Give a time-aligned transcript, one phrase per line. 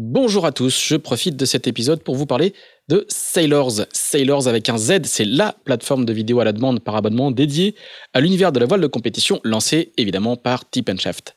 [0.00, 2.54] Bonjour à tous, je profite de cet épisode pour vous parler
[2.88, 3.80] de Sailors.
[3.90, 7.74] Sailors avec un Z, c'est la plateforme de vidéo à la demande par abonnement dédiée
[8.14, 11.34] à l'univers de la voile de compétition lancée évidemment par Tip Shaft.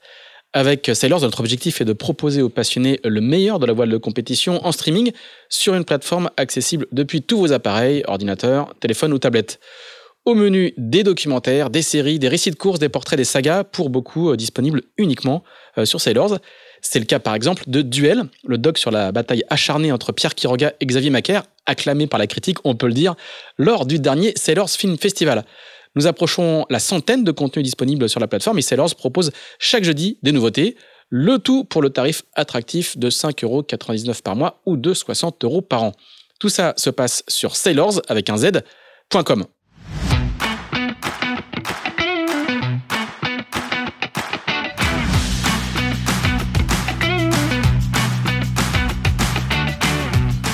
[0.53, 3.97] Avec Sailors, notre objectif est de proposer aux passionnés le meilleur de la voile de
[3.97, 5.11] compétition en streaming
[5.49, 9.59] sur une plateforme accessible depuis tous vos appareils, ordinateurs, téléphones ou tablettes.
[10.23, 13.89] Au menu, des documentaires, des séries, des récits de courses, des portraits, des sagas, pour
[13.89, 15.41] beaucoup euh, disponibles uniquement
[15.79, 16.37] euh, sur Sailors.
[16.81, 20.35] C'est le cas par exemple de Duel, le doc sur la bataille acharnée entre Pierre
[20.35, 23.15] Quiroga et Xavier Macaire, acclamé par la critique, on peut le dire,
[23.57, 25.45] lors du dernier Sailors Film Festival.
[25.95, 30.17] Nous approchons la centaine de contenus disponibles sur la plateforme et Sailors propose chaque jeudi
[30.23, 30.75] des nouveautés,
[31.09, 35.83] le tout pour le tarif attractif de 5,99€ par mois ou de 60 euros par
[35.83, 35.91] an.
[36.39, 39.45] Tout ça se passe sur sailors avec un z.com.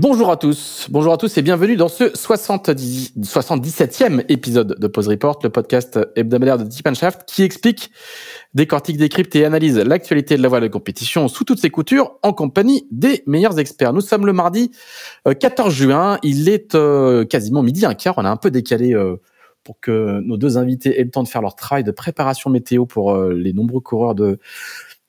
[0.00, 5.08] Bonjour à tous, bonjour à tous et bienvenue dans ce 70, 77e épisode de Pause
[5.08, 6.88] Report, le podcast hebdomadaire de Deep
[7.26, 7.90] qui explique,
[8.54, 12.32] décortique, décrypte et analyse l'actualité de la voile de compétition sous toutes ses coutures en
[12.32, 13.92] compagnie des meilleurs experts.
[13.92, 14.70] Nous sommes le mardi
[15.38, 18.94] 14 euh, juin, il est euh, quasiment midi un quart, on a un peu décalé
[18.94, 19.16] euh,
[19.64, 22.86] pour que nos deux invités aient le temps de faire leur travail de préparation météo
[22.86, 24.38] pour les nombreux coureurs de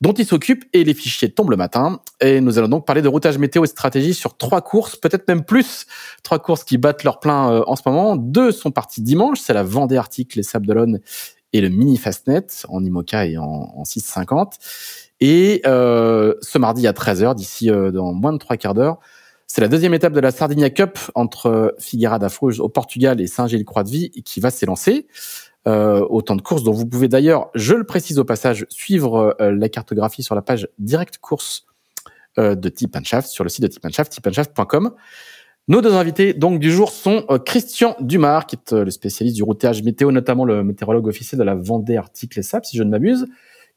[0.02, 2.00] dont il s'occupe et les fichiers tombent le matin.
[2.20, 5.44] Et nous allons donc parler de routage météo et stratégie sur trois courses, peut-être même
[5.44, 5.86] plus.
[6.24, 8.16] Trois courses qui battent leur plein euh, en ce moment.
[8.16, 11.00] Deux sont parties dimanche, c'est la Vendée Arctic, les Sables d'Olonne
[11.54, 14.58] et le Mini Fastnet en IMOCA et en, en 650.
[15.20, 18.98] Et euh, ce mardi à 13h, d'ici euh, dans moins de trois quarts d'heure,
[19.46, 24.10] c'est la deuxième étape de la Sardinia Cup entre Figueira da au Portugal et Saint-Gilles-Croix-de-Vie
[24.24, 25.08] qui va s'élancer
[25.68, 29.52] euh, autant de courses dont vous pouvez d'ailleurs, je le précise au passage, suivre euh,
[29.52, 31.66] la cartographie sur la page Direct Course
[32.40, 34.92] euh, de Tip Shaft sur le site de Tip Shaft, tipandshaft.com.
[35.68, 39.44] Nos deux invités donc du jour sont euh, Christian Dumas, qui est le spécialiste du
[39.44, 42.90] routage météo, notamment le météorologue officiel de la Vendée Arctique Les Sables, si je ne
[42.90, 43.28] m'abuse.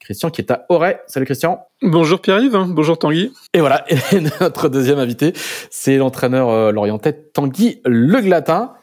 [0.01, 1.01] Christian qui est à Auray.
[1.07, 1.67] Salut Christian.
[1.83, 3.33] Bonjour Pierre-Yves, bonjour Tanguy.
[3.53, 5.33] Et voilà, et notre deuxième invité,
[5.71, 8.75] c'est l'entraîneur euh, lorientais Tanguy Le Glatin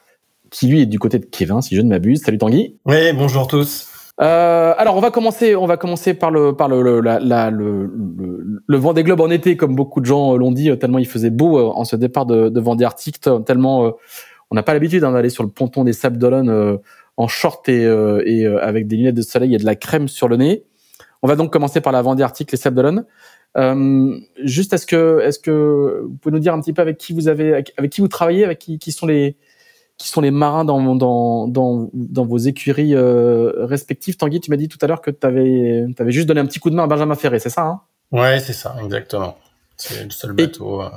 [0.51, 2.21] qui lui est du côté de Kevin, si je ne m'abuse.
[2.21, 2.77] Salut Tanguy.
[2.85, 3.87] Oui, bonjour tous.
[4.21, 7.49] Euh, alors on va commencer, on va commencer par le par le le, la, la,
[7.49, 11.07] le, le, le Vendée Globe en été, comme beaucoup de gens l'ont dit, tellement il
[11.07, 13.91] faisait beau euh, en ce départ de, de Vendée Arctique, tellement euh,
[14.51, 16.77] on n'a pas l'habitude hein, d'aller sur le ponton des Sables d'Olonne euh,
[17.17, 17.83] en short et,
[18.25, 20.65] et avec des lunettes de soleil et de la crème sur le nez.
[21.23, 23.05] On va donc commencer par la Vendée Arctique, les Sables d'Olonne.
[23.57, 27.13] Euh, juste, est-ce que, est-ce que vous pouvez nous dire un petit peu avec qui
[27.13, 29.35] vous avez, avec, avec qui vous travaillez, avec qui, qui sont les,
[30.01, 34.17] qui sont les marins dans, dans, dans, dans vos écuries euh, respectives.
[34.17, 36.59] Tanguy, tu m'as dit tout à l'heure que tu avais, avais, juste donné un petit
[36.59, 37.81] coup de main à Benjamin Ferré, c'est ça hein?
[38.11, 39.37] Ouais, c'est ça, exactement.
[39.77, 40.81] C'est le seul bateau.
[40.81, 40.89] Euh.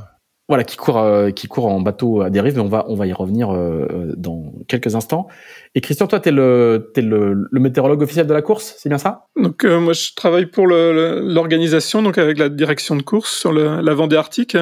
[0.48, 3.06] Voilà, qui court, euh, qui court en bateau à dérive, mais on va, on va
[3.06, 5.26] y revenir euh, dans quelques instants.
[5.74, 8.88] Et Christian, toi, tu es, le, es le, le, météorologue officiel de la course, c'est
[8.88, 9.26] bien ça?
[9.40, 13.94] Donc, moi, je travaille pour l'organisation, donc avec la direction de course sur le, la
[13.94, 14.56] Vendée Arctique.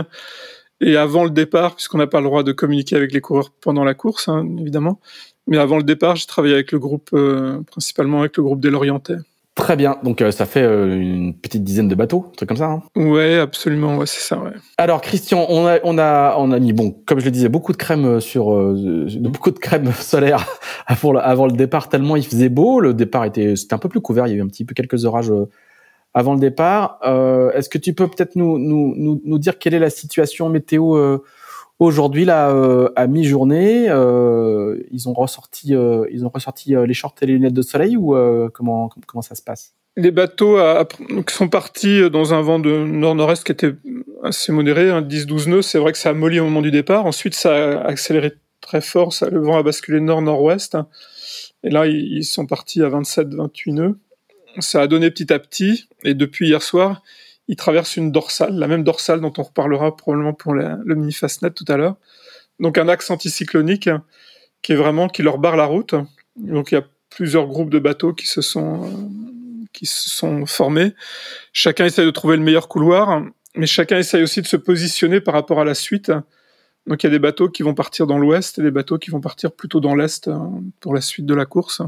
[0.82, 3.84] Et avant le départ, puisqu'on n'a pas le droit de communiquer avec les coureurs pendant
[3.84, 4.98] la course, hein, évidemment,
[5.46, 8.70] mais avant le départ, j'ai travaillé avec le groupe, euh, principalement avec le groupe des
[8.70, 9.16] Lorientais.
[9.54, 12.58] Très bien, donc euh, ça fait euh, une petite dizaine de bateaux, un truc comme
[12.58, 12.70] ça.
[12.70, 14.38] Hein ouais, absolument, ouais, c'est ça.
[14.38, 14.50] Ouais.
[14.76, 17.72] Alors Christian, on a, on a, on a mis bon, comme je le disais, beaucoup
[17.72, 18.46] de crème sur,
[19.20, 20.46] beaucoup de crème solaire
[20.86, 22.80] avant le, avant le départ tellement il faisait beau.
[22.80, 25.04] Le départ était, c'était un peu plus couvert, il y avait un petit peu quelques
[25.04, 25.32] orages
[26.14, 26.98] avant le départ.
[27.04, 30.48] Euh, Est-ce que tu peux peut-être nous, nous, nous, nous, dire quelle est la situation
[30.48, 31.18] météo euh,
[31.78, 35.74] aujourd'hui là euh, à mi-journée Ils ont ressorti,
[36.10, 38.14] ils ont ressorti les shorts et les lunettes de soleil ou
[38.52, 39.74] comment comment ça se passe?
[39.96, 40.58] Les bateaux
[41.28, 43.74] sont partis dans un vent de nord-nord-est qui était
[44.22, 45.62] assez modéré, hein, 10-12 nœuds.
[45.62, 47.04] C'est vrai que ça a molli au moment du départ.
[47.04, 48.32] Ensuite, ça a accéléré
[48.62, 49.12] très fort.
[49.12, 50.78] Ça, le vent a basculé nord-nord-ouest.
[51.62, 53.98] Et là, ils sont partis à 27-28 nœuds
[54.60, 57.02] ça a donné petit à petit, et depuis hier soir,
[57.48, 61.50] ils traversent une dorsale, la même dorsale dont on reparlera probablement pour le mini Fastnet
[61.50, 61.96] tout à l'heure.
[62.60, 63.90] Donc un axe anticyclonique
[64.62, 65.94] qui est vraiment qui leur barre la route.
[66.36, 69.10] Donc il y a plusieurs groupes de bateaux qui se sont
[69.72, 70.94] qui se sont formés.
[71.52, 73.22] Chacun essaie de trouver le meilleur couloir.
[73.56, 76.12] mais chacun essaye aussi de se positionner par rapport à la suite.
[76.86, 79.10] Donc il y a des bateaux qui vont partir dans l'ouest et des bateaux qui
[79.10, 80.30] vont partir plutôt dans l'est
[80.80, 81.82] pour la suite de la course.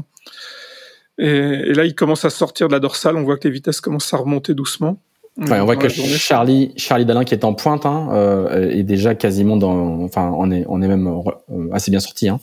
[1.17, 3.15] Et, là, il commence à sortir de la dorsale.
[3.15, 5.01] On voit que les vitesses commencent à remonter doucement.
[5.37, 9.57] on voit que Charlie, Charlie Dalin, qui est en pointe, hein, euh, est déjà quasiment
[9.57, 10.01] dans.
[10.01, 12.29] Enfin, on est, on est même euh, assez bien sorti.
[12.29, 12.39] Hein.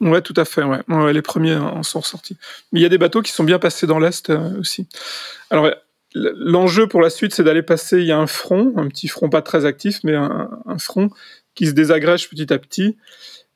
[0.00, 0.62] Ouais, tout à fait.
[0.62, 1.12] Ouais.
[1.12, 2.36] les premiers en sont ressortis.
[2.72, 4.88] Mais il y a des bateaux qui sont bien passés dans l'est euh, aussi.
[5.50, 5.70] Alors,
[6.14, 7.98] l'enjeu pour la suite, c'est d'aller passer.
[7.98, 11.10] Il y a un front, un petit front pas très actif, mais un, un front
[11.54, 12.96] qui se désagrège petit à petit.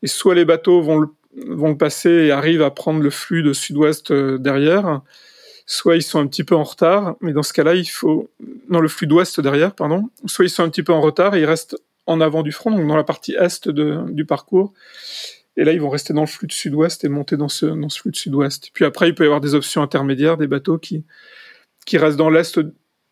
[0.02, 3.52] Et soit les bateaux vont le vont passer et arrivent à prendre le flux de
[3.52, 5.02] sud-ouest euh, derrière,
[5.66, 8.30] soit ils sont un petit peu en retard, mais dans ce cas-là, il faut,
[8.68, 11.40] dans le flux d'ouest derrière, pardon, soit ils sont un petit peu en retard et
[11.40, 11.76] ils restent
[12.06, 14.72] en avant du front, donc dans la partie est du parcours.
[15.56, 17.88] Et là, ils vont rester dans le flux de sud-ouest et monter dans ce, dans
[17.88, 18.70] ce flux de sud-ouest.
[18.72, 21.04] Puis après, il peut y avoir des options intermédiaires, des bateaux qui,
[21.84, 22.58] qui restent dans l'est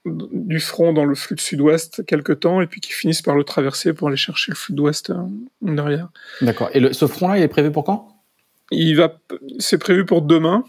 [0.04, 3.44] du front dans le flux de sud-ouest quelques temps et puis qui finissent par le
[3.44, 5.16] traverser pour aller chercher le flux d'ouest euh,
[5.60, 6.08] derrière.
[6.40, 6.70] D'accord.
[6.72, 8.16] Et le, ce front-là, il est prévu pour quand?
[8.70, 9.18] Il va,
[9.58, 10.64] c'est prévu pour demain,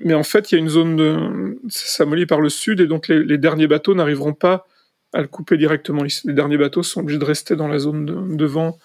[0.00, 3.08] mais en fait, il y a une zone de Samoli par le sud et donc
[3.08, 4.66] les, derniers bateaux n'arriveront pas
[5.12, 6.02] à le couper directement.
[6.02, 8.78] Les derniers bateaux sont obligés de rester dans la zone de, de vent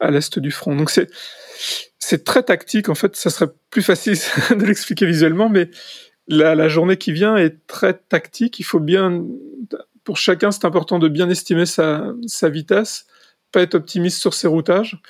[0.00, 0.76] à l'est du front.
[0.76, 1.08] Donc c'est
[1.98, 2.88] c'est très tactique.
[2.88, 4.18] En fait, ça serait plus facile
[4.50, 5.70] de l'expliquer visuellement, mais
[6.32, 8.58] la, journée qui vient est très tactique.
[8.58, 9.24] Il faut bien,
[10.04, 12.14] pour chacun, c'est important de bien estimer sa,
[12.44, 13.06] vitesse,
[13.52, 15.00] pas être optimiste sur ses routages,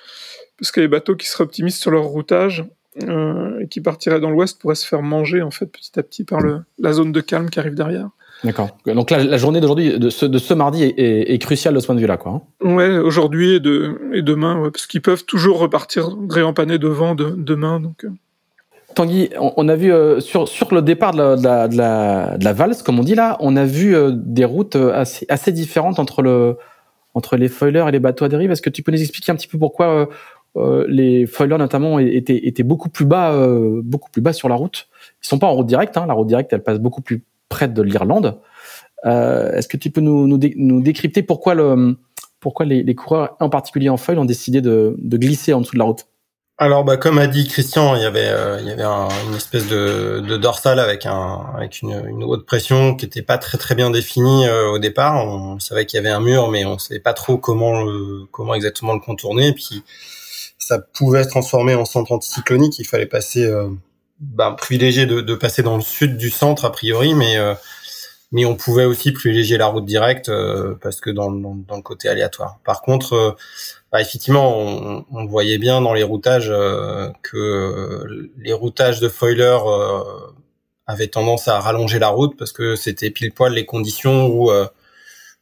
[0.58, 2.64] parce que les bateaux qui seraient optimistes sur leur routage
[3.02, 6.24] euh, et qui partiraient dans l'ouest pourraient se faire manger en fait petit à petit
[6.24, 6.40] par
[6.78, 8.10] la zone de calme qui arrive derrière.
[8.44, 8.76] D'accord.
[8.86, 12.00] Donc la, journée d'aujourd'hui, de ce, de ce mardi, est, cruciale de ce point de
[12.00, 12.42] vue-là, quoi.
[12.64, 12.74] Hein.
[12.74, 17.78] ouais, aujourd'hui et, de, et demain, parce qu'ils peuvent toujours repartir réempaner devant de, demain,
[17.78, 18.04] donc.
[18.94, 23.36] Tanguy, on, a vu euh, sur, le départ de la, valse, comme on dit là,
[23.40, 26.56] on a vu euh, des routes euh, assez, différentes entre, le,
[27.14, 28.50] entre les foilers et les bateaux à dérive.
[28.50, 30.08] Est-ce que tu peux nous expliquer un petit peu pourquoi
[30.88, 33.34] les foilers notamment étaient, beaucoup plus bas,
[33.82, 34.88] beaucoup plus bas sur la route?
[35.22, 35.96] Ils sont pas en route directe.
[35.96, 38.38] Hein, la route directe, elle passe beaucoup plus près de l'Irlande.
[39.04, 41.96] Est-ce que tu peux nous, décrypter pourquoi, le,
[42.40, 45.84] pourquoi les, coureurs, en particulier en foil, ont décidé de glisser en dessous de la
[45.84, 46.06] route?
[46.58, 49.66] Alors, bah, comme a dit Christian, il y avait, euh, il y avait une espèce
[49.66, 53.74] de, de dorsale avec un, avec une, une haute pression qui était pas très très
[53.74, 55.26] bien définie euh, au départ.
[55.26, 57.84] On savait qu'il y avait un mur, mais on savait pas trop comment
[58.30, 59.48] comment exactement le contourner.
[59.48, 59.82] Et puis,
[60.62, 62.78] ça pouvait se transformer en centre anticyclonique.
[62.78, 63.68] Il fallait passer, euh,
[64.20, 67.54] bah, privilégier de, de, passer dans le sud du centre a priori, mais euh,
[68.32, 70.30] mais on pouvait aussi privilégier la route directe
[70.80, 72.58] parce que dans, dans, le côté aléatoire.
[72.64, 73.36] Par contre
[73.92, 74.56] bah, effectivement,
[75.10, 80.00] on, voyait bien dans les routages euh, que euh, les routages de foiler euh,
[80.86, 84.50] avaient tendance à rallonger la route parce que c'était pile poil les conditions où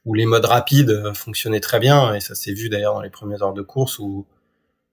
[0.07, 3.43] où les modes rapides fonctionnaient très bien et ça s'est vu d'ailleurs dans les premières
[3.43, 4.27] heures de course où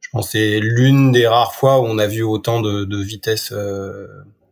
[0.01, 3.53] je pense c'est l'une des rares fois où on a vu autant de, de vitesse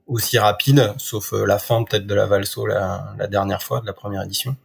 [0.08, 4.24] aussi rapide, sauf la fin peut-être de la Valso la, dernière fois de la première
[4.24, 4.56] édition.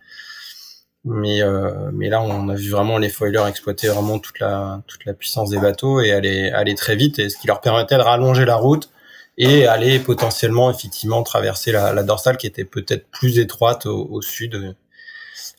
[1.05, 5.07] Mais, euh, mais là, on a vu vraiment les foilers exploiter vraiment toute la, toute
[5.07, 8.03] la puissance des bateaux et aller, aller très vite, et ce qui leur permettait de
[8.03, 8.91] rallonger la route
[9.39, 14.77] et aller potentiellement effectivement traverser la, dorsale qui était peut-être plus étroite au, au, sud.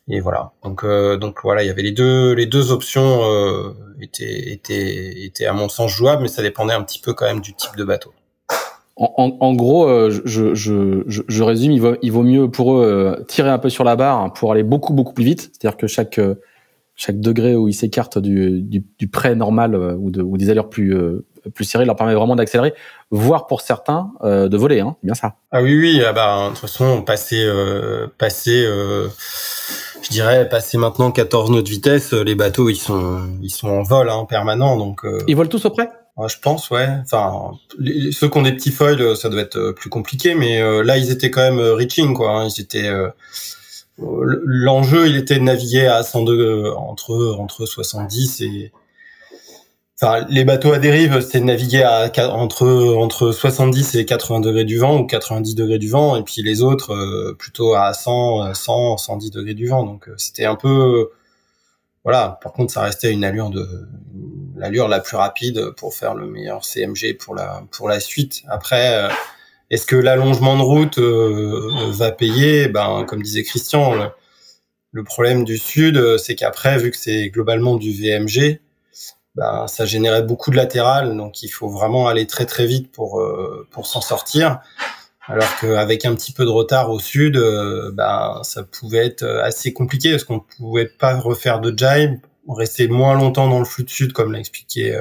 [0.10, 0.52] Et voilà.
[0.64, 5.26] Donc, euh, donc voilà, il y avait les deux, les deux options euh, étaient, étaient,
[5.26, 7.76] étaient à mon sens jouables, mais ça dépendait un petit peu quand même du type
[7.76, 8.14] de bateau
[8.98, 13.24] en, gros, euh, je, je, je, résume, il vaut, il vaut mieux pour eux euh,
[13.24, 15.52] tirer un peu sur la barre pour aller beaucoup beaucoup plus vite.
[15.54, 16.36] C'est-à-dire que chaque euh,
[16.96, 20.70] chaque degré où ils s'écartent du, du, du prêt normal ou, de, ou des allures
[20.70, 20.96] plus
[21.56, 22.76] plus serrées leur permet vraiment d'accélérer,
[23.10, 24.82] voire pour certains de voler.
[24.82, 25.34] Hein, c'est bien ça.
[25.52, 27.50] Ah oui oui, ah bah, de toute façon passer
[28.20, 28.68] passer
[30.04, 33.82] je dirais passer maintenant 14 nœuds de vitesse, les bateaux ils sont ils sont en
[33.82, 35.02] vol hein, permanent donc.
[35.28, 35.90] Ils volent tous au près
[36.28, 36.88] je pense, ouais.
[37.04, 37.52] Enfin,
[38.12, 40.84] ceux qui ont des petits foils, euh, ça doit être euh, plus compliqué, mais euh,
[40.84, 42.32] là, ils étaient quand même reaching, quoi.
[42.32, 42.48] Hein.
[42.48, 42.90] Ils étaient.
[43.98, 48.72] L'enjeu, il était de naviguer à 102 entre entre 70 et.
[50.02, 51.86] Enfin, les bateaux à dérive, c'était de naviguer
[52.18, 56.42] entre entre 70 et 80 degrés du vent ou 90 degrés du vent, et puis
[56.42, 59.84] les autres plutôt à 100, 100, 110 degrés du vent.
[59.84, 61.12] Donc c'était un peu
[62.04, 62.40] voilà.
[62.42, 63.68] Par contre, ça restait une allure de
[64.56, 68.44] l'allure la plus rapide pour faire le meilleur CMG pour la pour la suite.
[68.48, 69.10] Après, euh,
[69.70, 72.68] est-ce que l'allongement de route euh, va payer?
[72.68, 74.12] Ben, comme disait Christian,
[74.92, 78.60] le, problème du sud, euh, c'est qu'après, vu que c'est globalement du VMG,
[79.36, 83.24] ben, ça générait beaucoup de latéral, donc il faut vraiment aller très très vite pour
[83.72, 84.60] pour s'en sortir.
[85.28, 87.38] Alors qu'avec un petit peu de retard au sud,
[87.94, 93.14] ben ça pouvait être assez compliqué parce qu'on pouvait pas refaire de jibe, rester moins
[93.14, 95.00] longtemps dans le flux de sud comme l'a expliqué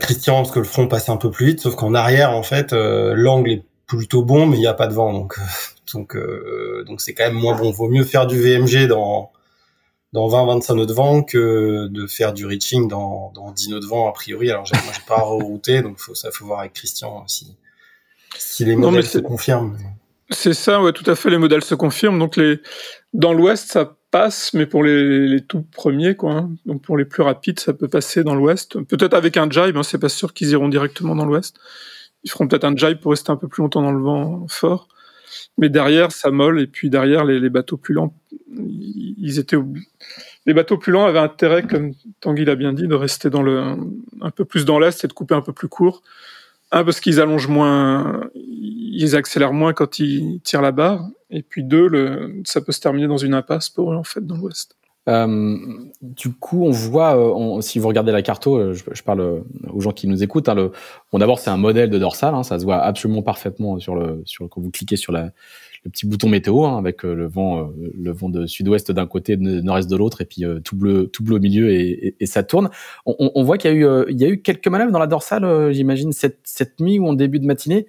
[0.00, 1.60] Christian parce que le front passe un peu plus vite.
[1.60, 4.94] Sauf qu'en arrière, en fait, l'angle est plutôt bon, mais il n'y a pas de
[4.94, 5.38] vent, donc
[5.94, 6.16] donc
[6.86, 7.70] donc c'est quand même moins bon.
[7.70, 9.30] Vaut mieux faire du VMG dans
[10.12, 13.86] dans 20-25 nœuds de vent que de faire du reaching dans, dans 10 nœuds de
[13.86, 14.50] vent a priori.
[14.50, 17.54] Alors moi j'ai pas rerouté, donc faut, ça faut voir avec Christian si,
[18.36, 19.76] si les modèles se confirment.
[20.30, 21.30] C'est ça, ouais, tout à fait.
[21.30, 22.18] Les modèles se confirment.
[22.18, 22.60] Donc les
[23.12, 26.32] dans l'Ouest ça passe, mais pour les, les tout premiers quoi.
[26.32, 26.50] Hein.
[26.66, 28.82] Donc pour les plus rapides ça peut passer dans l'Ouest.
[28.84, 31.56] Peut-être avec un jibe, hein, c'est pas sûr qu'ils iront directement dans l'Ouest.
[32.24, 34.88] Ils feront peut-être un jibe pour rester un peu plus longtemps dans le vent fort.
[35.58, 38.14] Mais derrière, ça molle, et puis derrière, les, les bateaux plus lents,
[38.56, 39.56] ils étaient
[40.46, 43.76] les bateaux plus lents avaient intérêt, comme Tanguy l'a bien dit, de rester dans le
[44.20, 46.02] un peu plus dans l'est et de couper un peu plus court.
[46.76, 51.64] Un parce qu'ils allongent moins, ils accélèrent moins quand ils tirent la barre, et puis
[51.64, 51.88] deux,
[52.44, 54.76] ça peut se terminer dans une impasse pour eux en fait dans l'ouest.
[55.08, 55.56] Euh,
[56.02, 59.80] du coup, on voit, euh, si vous regardez la carte, euh, je, je, parle aux
[59.80, 60.50] gens qui nous écoutent.
[60.50, 60.70] Hein,
[61.10, 64.20] bon, d'abord, c'est un modèle de dorsal, hein, ça se voit absolument parfaitement sur le,
[64.26, 65.30] sur quand vous cliquez sur la,
[65.88, 69.88] petit bouton météo hein, avec le vent, le vent de sud-ouest d'un côté, de nord-est
[69.88, 72.70] de l'autre, et puis tout bleu, tout bleu au milieu, et, ça tourne.
[73.06, 75.72] On, voit qu'il y a eu, il y a eu quelques manœuvres dans la dorsale,
[75.72, 77.86] j'imagine cette, cette nuit ou en début de matinée,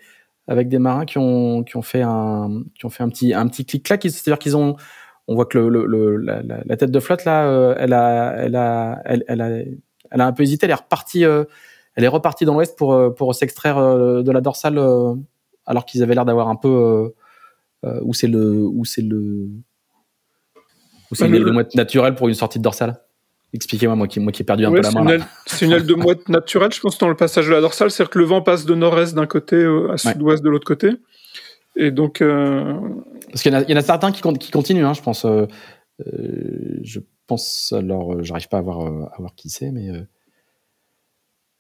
[0.48, 3.48] avec des marins qui ont, qui ont fait un, qui ont fait un petit, un
[3.48, 4.76] petit clic-clac, c'est-à-dire qu'ils ont
[5.28, 9.50] on voit que la, tête de flotte là, euh, elle a, elle a, elle, a,
[10.12, 10.66] elle a un peu hésité.
[10.66, 11.44] Elle est repartie, euh,
[11.96, 14.80] elle est repartie dans l'ouest pour euh, pour s'extraire de la dorsale,
[15.66, 17.14] alors qu'ils avaient l'air d'avoir un peu
[17.84, 19.50] où c'est le où c'est le
[21.10, 23.00] où c'est une aile de mouette naturelle pour une sortie de dorsale?
[23.54, 25.20] Expliquez-moi, moi qui, moi qui ai perdu un peu la main.
[25.46, 27.90] C'est une, aile de mouette naturelle, je pense, dans le passage de la dorsale.
[27.92, 30.92] C'est-à-dire que le vent passe de nord-est d'un côté à sud-ouest de l'autre côté.
[31.78, 32.22] Et donc.
[32.22, 32.78] Euh...
[33.30, 35.24] Parce qu'il y, y, en a certains qui, qui continuent, hein, je pense.
[35.24, 35.46] Euh,
[36.06, 39.92] euh, je pense, alors, euh, j'arrive pas à voir, euh, à voir qui c'est, mais.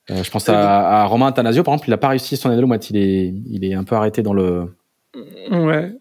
[0.09, 2.97] je pense à, à, Romain Athanasio, par exemple, il a pas réussi son moi il
[2.97, 4.75] est, il est un peu arrêté dans le.
[5.51, 5.93] Ouais.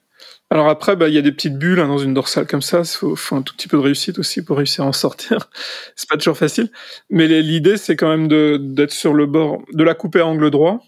[0.50, 2.80] Alors après, bah, il y a des petites bulles hein, dans une dorsale comme ça.
[2.80, 5.50] Il faut, faut, un tout petit peu de réussite aussi pour réussir à en sortir.
[5.96, 6.70] c'est pas toujours facile.
[7.10, 10.80] Mais l'idée, c'est quand même d'être sur le bord, de la couper à angle droit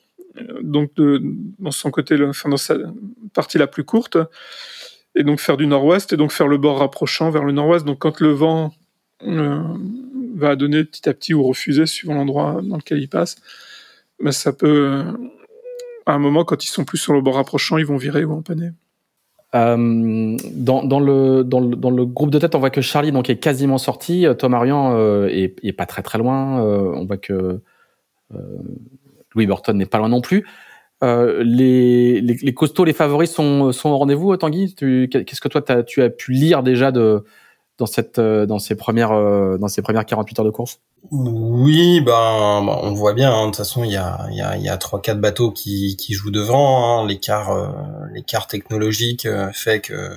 [0.62, 1.21] donc de,
[1.59, 2.77] dans son côté, enfin dans sa
[3.35, 4.19] partie la plus courte,
[5.15, 7.85] et donc faire du nord-ouest, et donc faire le bord rapprochant vers le nord-ouest.
[7.85, 8.75] Donc quand le vent
[9.23, 9.62] euh,
[10.35, 13.37] va donner petit à petit ou refuser suivant l'endroit dans lequel il passe,
[14.21, 15.05] mais ça peut,
[16.07, 18.33] à un moment, quand ils sont plus sur le bord rapprochant, ils vont virer ou
[18.33, 18.71] empanner.
[19.55, 23.12] Euh, dans, dans, le, dans, le, dans, le, groupe de tête, on voit que Charlie
[23.12, 24.26] donc, est quasiment sorti.
[24.38, 26.62] Tom Arian euh, est, est, pas très très loin.
[26.62, 27.61] Euh, on voit que
[28.35, 28.38] euh,
[29.35, 30.45] Louis Burton n'est pas loin non plus.
[31.05, 34.75] Euh, les, les, les, costauds, les favoris sont, sont au rendez-vous, Tanguy?
[34.75, 37.25] Qu'est-ce que toi, as, tu as pu lire déjà de,
[37.78, 40.81] dans, cette, euh, dans, ces premières, euh, dans ces premières 48 heures de course?
[41.11, 43.33] Oui, ben, ben, on voit bien.
[43.33, 43.43] Hein.
[43.43, 46.31] De toute façon, il y a, y a, y a 3-4 bateaux qui, qui jouent
[46.31, 47.00] devant.
[47.02, 47.07] Hein.
[47.07, 47.69] L'écart, euh,
[48.12, 50.12] l'écart technologique fait que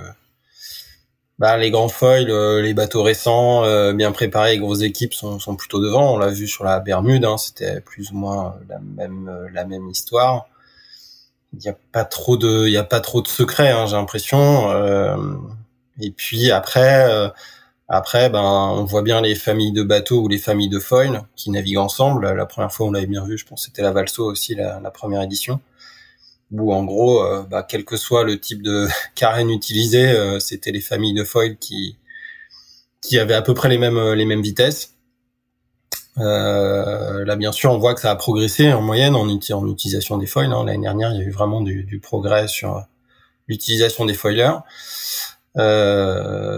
[1.42, 5.56] bah, les grands foils, euh, les bateaux récents, euh, bien préparés, grosses équipes sont, sont
[5.56, 6.14] plutôt devant.
[6.14, 9.66] On l'a vu sur la Bermude, hein, c'était plus ou moins la même euh, la
[9.66, 10.46] même histoire.
[11.54, 13.96] Il n'y a pas trop de il y a pas trop de secrets, hein, j'ai
[13.96, 14.72] l'impression.
[16.00, 17.32] et puis après
[17.94, 21.52] après ben on voit bien les familles de bateaux ou les familles de foils qui
[21.52, 22.34] naviguent ensemble.
[22.34, 25.22] La première fois on l'avait bien vu, je pense c'était la Valso aussi la, première
[25.22, 25.60] édition
[26.52, 30.72] où en gros, euh, bah, quel que soit le type de carène utilisé, euh, c'était
[30.72, 31.98] les familles de foils qui
[33.02, 34.94] qui avaient à peu près les mêmes euh, les mêmes vitesses.
[36.18, 40.28] là, bien sûr, on voit que ça a progressé en moyenne en, en utilisation des
[40.28, 40.52] foils.
[40.54, 40.66] Hein.
[40.66, 42.86] L'année dernière, il y a eu vraiment du, du progrès sur
[43.48, 44.60] l'utilisation des foilers.
[45.58, 46.51] Euh,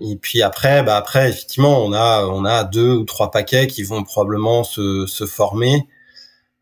[0.00, 3.82] et puis après, bah après, effectivement, on a on a deux ou trois paquets qui
[3.82, 5.86] vont probablement se, se former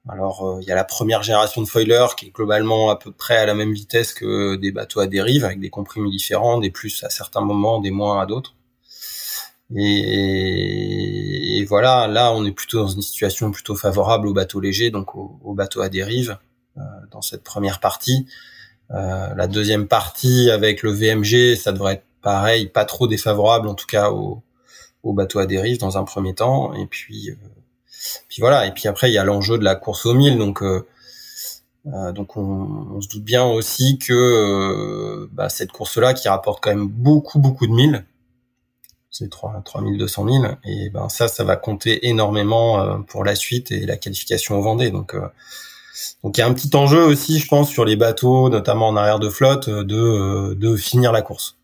[0.09, 3.13] alors, euh, il y a la première génération de foilers qui est globalement à peu
[3.13, 6.71] près à la même vitesse que des bateaux à dérive, avec des comprimis différents, des
[6.71, 8.55] plus à certains moments, des moins à d'autres.
[9.77, 15.15] Et, voilà, là, on est plutôt dans une situation plutôt favorable aux bateaux légers, donc
[15.15, 16.39] aux, bateaux à dérive,
[16.79, 16.81] euh,
[17.11, 18.27] dans cette première partie.
[18.93, 23.75] Euh, la deuxième partie, avec le VMG, ça devrait être pareil, pas trop défavorable, en
[23.75, 24.43] tout cas aux,
[25.03, 26.75] aux bateaux à dérive dans un premier temps.
[26.75, 27.31] Et puis,
[28.29, 28.67] puis voilà.
[28.67, 30.39] Et puis après, il y a l'enjeu de la course au mille.
[30.39, 30.87] Donc, euh,
[31.87, 36.71] euh, donc on, se doute bien aussi que euh, bah, cette course-là, qui rapporte quand
[36.71, 38.05] même beaucoup, beaucoup de milles,
[39.11, 43.97] c'est 3200 milles, et ben ça, ça va compter énormément pour la suite et la
[43.97, 44.91] qualification au Vendée.
[44.91, 45.17] Donc,
[46.23, 48.97] donc il y a un petit enjeu aussi, je pense, sur les bateaux, notamment en
[48.97, 51.58] arrière de flotte, de, de finir la course.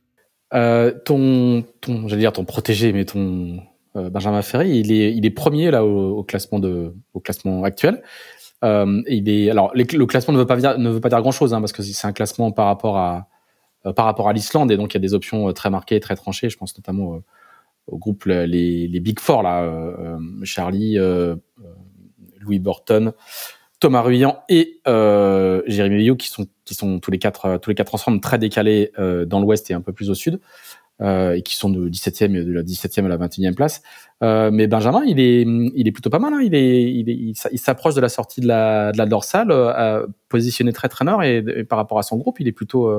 [0.54, 3.60] Ton, ton j'allais dire ton protégé, mais ton
[3.94, 8.02] Benjamin Ferry, il est, il est premier là au, classement de, au classement actuel.
[8.64, 11.32] Euh, il est, alors le classement ne veut pas dire, ne veut pas dire grand
[11.32, 13.28] chose hein, parce que c'est un classement par rapport à
[13.96, 16.48] par rapport à l'Islande et donc il y a des options très marquées, très tranchées.
[16.48, 17.20] Je pense notamment
[17.86, 21.36] au groupe les, les Big Four là, euh, Charlie, euh,
[22.40, 23.12] Louis Burton,
[23.80, 27.74] Thomas Ruyant et euh, Jérémy Villot qui sont qui sont tous les quatre tous les
[27.74, 28.92] quatre ensemble très décalés
[29.26, 30.40] dans l'ouest et un peu plus au sud.
[31.02, 33.82] et qui sont de 17e de la 17e à la 21e place.
[34.22, 36.32] mais Benjamin, il est il est plutôt pas mal.
[36.32, 36.40] Hein.
[36.42, 39.52] Il est il s'approche de la sortie de la de la dorsale,
[40.28, 42.90] positionné très très nord et, par rapport à son groupe, il est plutôt,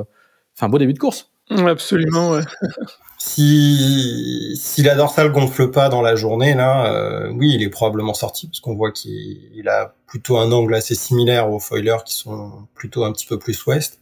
[0.55, 1.31] enfin beau début de course.
[1.49, 2.41] Absolument, ouais.
[3.27, 8.13] Si, si la dorsale gonfle pas dans la journée, là, euh, oui, il est probablement
[8.13, 12.51] sorti, parce qu'on voit qu'il a plutôt un angle assez similaire aux foilers qui sont
[12.75, 13.99] plutôt un petit peu plus ouest.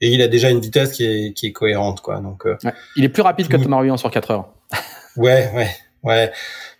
[0.00, 2.18] Et il a déjà une vitesse qui est, qui est cohérente, quoi.
[2.18, 2.56] Donc, euh,
[2.96, 4.48] Il est plus rapide que Thomas Ruyant sur 4 heures.
[5.16, 5.70] ouais, ouais,
[6.02, 6.32] ouais.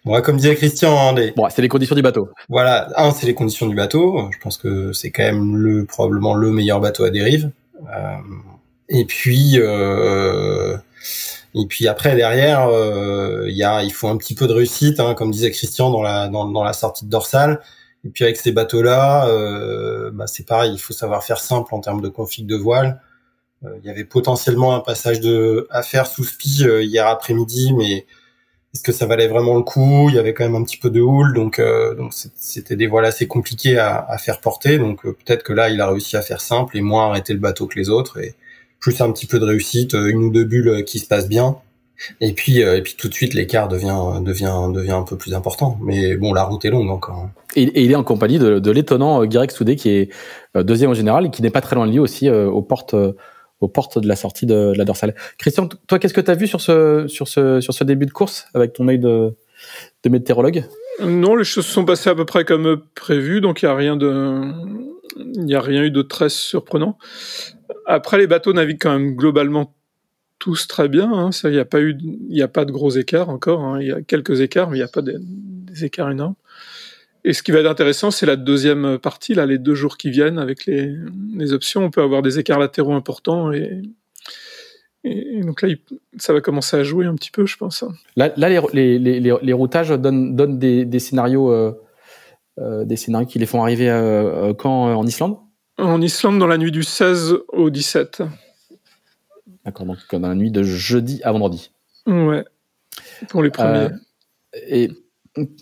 [0.04, 2.28] Bon, comme disait Christian, hein, bon, c'est les conditions du bateau.
[2.48, 4.28] Voilà, un, c'est les conditions du bateau.
[4.32, 7.52] Je pense que c'est quand même le probablement le meilleur bateau à dérive.
[7.82, 8.16] Euh,
[8.88, 10.76] et puis, euh,
[11.54, 15.00] et puis après derrière, euh, il y a, il faut un petit peu de réussite,
[15.00, 17.60] hein, comme disait Christian dans la dans, la sortie de dorsale.
[18.04, 21.80] Et puis avec ces bateaux-là, euh, bah c'est pareil, il faut savoir faire simple en
[21.80, 23.00] termes de config de voile.
[23.64, 27.72] Euh, il y avait potentiellement un passage de à faire sous spi euh, hier après-midi,
[27.76, 28.06] mais
[28.74, 30.08] est-ce que ça valait vraiment le coup?
[30.10, 32.86] Il y avait quand même un petit peu de houle, donc euh, donc c'était des
[32.86, 34.78] voiles assez compliquées à, à faire porter.
[34.78, 37.66] Donc peut-être que là, il a réussi à faire simple et moins arrêter le bateau
[37.66, 38.18] que les autres.
[38.20, 38.34] Et
[38.80, 41.28] plus un petit peu de réussite, euh, une ou deux bulles euh, qui se passent
[41.28, 41.56] bien.
[42.20, 45.34] Et puis, euh, et puis tout de suite, l'écart devient, devient, devient un peu plus
[45.34, 45.78] important.
[45.82, 47.16] Mais bon, la route est longue encore.
[47.16, 47.30] Hein.
[47.56, 50.10] Et, il est en compagnie de, de l'étonnant Guirec Soudé, qui est
[50.54, 52.94] deuxième au général et qui n'est pas très loin de lui aussi aux portes,
[53.60, 55.16] aux portes de la sortie de, la dorsale.
[55.38, 58.12] Christian, toi, qu'est-ce que tu as vu sur ce, sur, ce, sur ce début de
[58.12, 59.34] course avec ton œil de,
[60.04, 60.64] de météorologue?
[61.00, 63.96] Non, les choses sont passées à peu près comme prévu, donc il n'y a rien
[63.96, 64.52] de,
[65.16, 66.96] il n'y a rien eu de très surprenant.
[67.86, 69.74] Après, les bateaux naviguent quand même globalement
[70.38, 71.12] tous très bien.
[71.12, 71.30] Hein.
[71.44, 71.96] Il n'y a pas eu,
[72.28, 73.62] il a pas de gros écarts encore.
[73.64, 73.80] Hein.
[73.80, 75.16] Il y a quelques écarts, mais il n'y a pas des,
[75.84, 76.34] écarts énormes.
[77.24, 80.10] Et ce qui va être intéressant, c'est la deuxième partie, là, les deux jours qui
[80.10, 81.84] viennent avec les, options.
[81.84, 83.82] On peut avoir des écarts latéraux importants et,
[85.42, 85.68] donc là,
[86.18, 87.82] ça va commencer à jouer un petit peu, je pense.
[87.82, 87.92] Hein.
[88.16, 91.72] Là, les, routages donnent, des, scénarios, euh,
[92.58, 95.38] euh, des scénarios qui les font arriver euh, quand en Islande?
[95.78, 98.22] En Islande, dans la nuit du 16 au 17.
[99.64, 101.70] D'accord, donc dans la nuit de jeudi à vendredi.
[102.06, 102.44] Ouais,
[103.28, 103.88] pour les premiers.
[103.88, 103.90] Euh,
[104.66, 104.90] et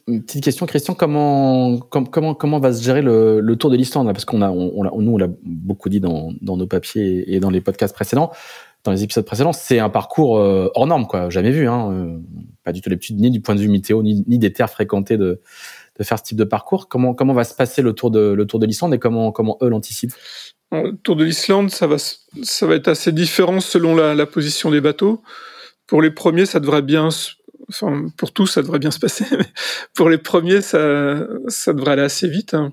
[0.06, 4.24] une petite question, Christian, comment, comment, comment va se gérer le, Tour de l'Islande Parce
[4.24, 7.94] qu'on a, on, nous, on l'a beaucoup dit dans, nos papiers et dans les podcasts
[7.94, 8.30] précédents,
[8.84, 11.28] dans les épisodes précédents, c'est un parcours euh, hors norme, quoi.
[11.28, 11.90] Jamais vu, hein.
[11.92, 12.18] Euh,
[12.64, 15.18] pas du tout l'habitude, ni du point de vue météo, ni, ni des terres fréquentées
[15.18, 15.40] de,
[15.98, 16.88] de faire ce type de parcours.
[16.88, 19.58] Comment, comment va se passer le tour de, le tour de l'Islande et comment, comment
[19.62, 20.14] eux l'anticipent?
[20.72, 24.80] Le tour de l'Islande, ça va, ça va être assez différent selon la, position des
[24.80, 25.22] bateaux.
[25.86, 27.08] Pour les premiers, ça devrait bien,
[27.68, 29.24] enfin, pour tous, ça devrait bien se passer.
[29.94, 32.54] Pour les premiers, ça, ça devrait aller assez vite.
[32.54, 32.72] Hein.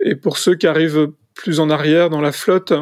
[0.00, 2.72] Et pour ceux qui arrivent plus en arrière dans la flotte,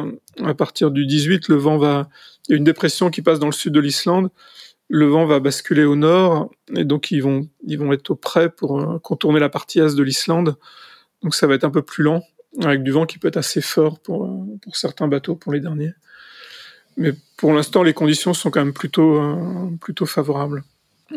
[0.43, 2.07] à partir du 18, le vent va,
[2.47, 4.29] il y a une dépression qui passe dans le sud de l'Islande
[4.95, 8.79] le vent va basculer au nord et donc ils vont, ils être au près pour
[8.79, 10.55] euh, contourner la partie est de l'Islande.
[11.23, 12.21] Donc ça va être un peu plus lent,
[12.61, 15.59] avec du vent qui peut être assez fort pour, euh, pour certains bateaux, pour les
[15.59, 15.93] derniers.
[16.95, 20.63] Mais pour l'instant, les conditions sont quand même plutôt, euh, plutôt favorables.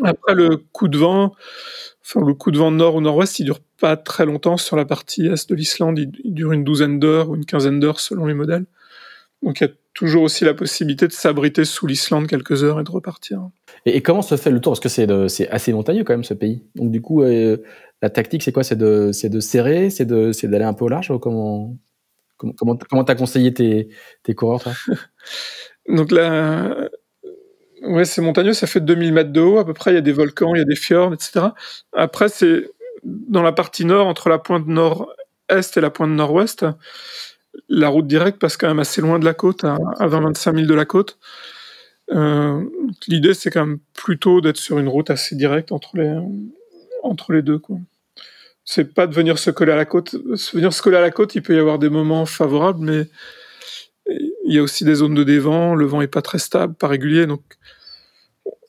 [0.03, 1.35] Après, le coup de vent,
[2.15, 5.27] le coup de vent nord ou nord-ouest, il dure pas très longtemps sur la partie
[5.27, 5.99] est de l'Islande.
[5.99, 8.65] Il, dure une douzaine d'heures ou une quinzaine d'heures selon les modèles.
[9.43, 9.61] Donc
[9.97, 13.49] toujours aussi la possibilité de s'abriter sous l'Islande quelques heures et de repartir.
[13.87, 14.73] Et, comment se fait le tour?
[14.73, 14.89] Parce que
[15.27, 16.63] c'est assez montagneux quand même ce pays.
[16.75, 17.57] Donc du coup, euh,
[18.03, 18.63] la tactique c'est quoi?
[18.63, 21.75] C'est de, de serrer C'est d'aller un peu au large Comment
[22.37, 23.89] comment comment t'as conseillé tes,
[24.21, 24.73] tes coureurs toi?
[25.89, 26.89] Donc là,
[27.81, 28.53] ouais, c'est montagneux.
[28.53, 29.91] Ça fait 2000 mètres de haut à peu près.
[29.91, 31.47] Il y a des volcans, il y a des fjords, etc.
[31.93, 32.69] Après, c'est
[33.03, 36.67] dans la partie nord, entre la pointe nord-est et la pointe nord-ouest
[37.69, 40.73] la route directe passe quand même assez loin de la côte, à, 20-25 000 de
[40.73, 41.17] la côte.
[42.11, 42.63] Euh,
[43.07, 46.15] l'idée, c'est quand même plutôt d'être sur une route assez directe entre les,
[47.03, 47.59] entre les deux.
[47.59, 47.77] Quoi.
[48.63, 50.15] C'est pas de venir se coller à la côte.
[50.53, 53.07] Venir se coller à la côte, il peut y avoir des moments favorables, mais
[54.07, 55.75] il y a aussi des zones de dévent.
[55.75, 57.25] Le vent est pas très stable, pas régulier.
[57.25, 57.41] Donc,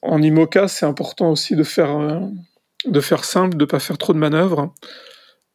[0.03, 2.21] en IMOCA, c'est important aussi de faire, euh,
[2.87, 4.73] de faire simple, de pas faire trop de manœuvres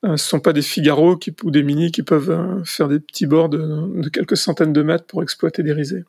[0.04, 3.50] ce sont pas des Figaro qui, ou des Mini qui peuvent faire des petits bords
[3.50, 6.04] de, quelques centaines de mètres pour exploiter des risées.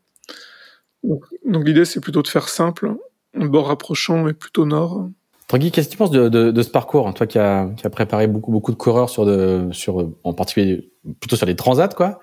[1.02, 1.24] Donc,
[1.66, 2.94] l'idée, c'est plutôt de faire simple,
[3.38, 5.10] un bord rapprochant et plutôt nord.
[5.48, 8.76] Tanguy, qu'est-ce que tu penses de, ce parcours, hein, toi qui as préparé beaucoup de
[8.76, 12.20] coureurs sur en particulier plutôt sur les transats quoi.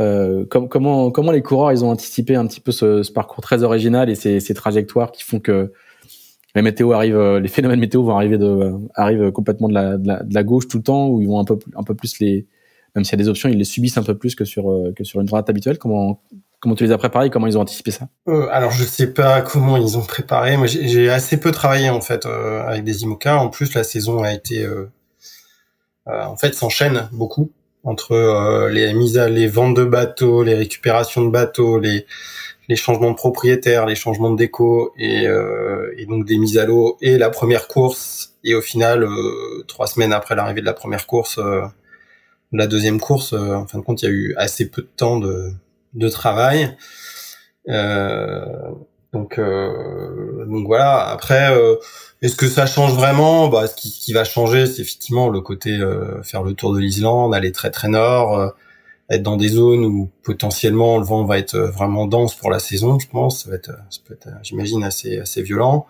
[0.00, 4.14] Euh, comment les coureurs ils ont anticipé un petit peu ce, parcours très original et
[4.14, 5.72] ces, trajectoires qui font que
[6.56, 10.78] euh, les phénomènes météo vont arriver de arrivent complètement de la, de la, gauche tout
[10.78, 12.46] le temps où ils vont un peu un peu plus les
[12.94, 14.92] même s'il y a des options ils les subissent un peu plus que sur euh,
[14.94, 15.78] que sur une transat habituelle.
[15.78, 16.20] Comment
[16.62, 18.06] Comment tu les as préparés Comment ils ont anticipé ça?
[18.28, 20.56] Euh, Alors je sais pas comment ils ont préparé.
[20.56, 23.36] Moi j'ai assez peu travaillé en fait euh, avec des IMOCA.
[23.36, 24.88] En plus la saison a été euh,
[26.06, 27.50] euh en fait s'enchaîne beaucoup
[27.82, 32.06] entre les mises à les ventes de bateaux, les récupérations de bateaux, les
[32.68, 35.24] les changements de propriétaires, les changements de déco et,
[35.96, 39.06] et donc des mises à l'eau et la première course et au final
[39.66, 41.40] trois semaines après l'arrivée de la première course,
[42.52, 45.18] la deuxième course, en fin de compte il y a eu assez peu de temps
[45.18, 46.76] de travail.
[47.68, 48.44] Euh,
[49.12, 51.08] donc, euh, voilà.
[51.08, 51.76] Après, euh,
[52.22, 53.48] est-ce que ça change vraiment?
[53.48, 55.78] Bah, ce qui va changer, c'est effectivement le côté
[56.22, 58.54] faire le tour de l'Islande, aller très très nord,
[59.16, 62.98] être dans des zones où potentiellement le vent va être vraiment dense pour la saison.
[62.98, 65.86] Je pense, ça va être, ça peut être, j'imagine, assez assez violent.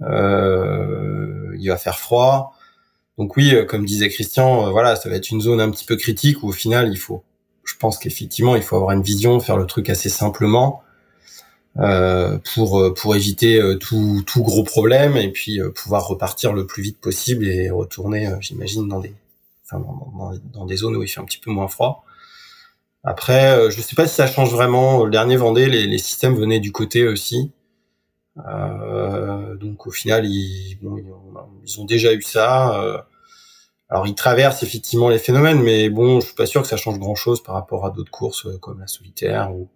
[0.00, 2.52] il va faire froid.
[3.18, 6.42] Donc oui, comme disait Christian, voilà, ça va être une zone un petit peu critique
[6.42, 7.22] où au final il faut
[7.66, 10.82] je pense qu'effectivement, il faut avoir une vision, faire le truc assez simplement
[11.78, 16.66] euh, pour euh, pour éviter euh, tout, tout gros problème et puis pouvoir repartir le
[16.66, 19.14] plus vite possible et retourner, j'imagine, dans des
[19.64, 19.84] enfin,
[20.54, 22.05] dans, des zones où il fait un petit peu moins froid.
[23.06, 25.04] Après, je sais pas si ça change vraiment.
[25.04, 27.52] Le dernier Vendée, les, les systèmes venaient du côté aussi.
[28.36, 30.98] donc au final, ils, bon,
[31.64, 33.06] ils, ont déjà eu ça.
[33.88, 36.98] Alors, il traverse effectivement les phénomènes, mais bon, je suis pas sûr que ça change
[36.98, 39.68] grand-chose par rapport à d'autres courses euh, comme la solitaire ou,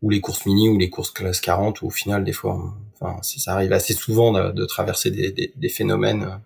[0.00, 2.56] ou les courses mini ou les courses classe 40, où au final, des fois,
[3.00, 6.40] enfin, ça arrive assez souvent de, traverser des, des, phénomènes.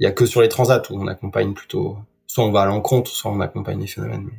[0.00, 2.66] Il y a que sur les transats où on accompagne plutôt, soit on va à
[2.66, 4.30] l'encontre, soit on accompagne les phénomènes.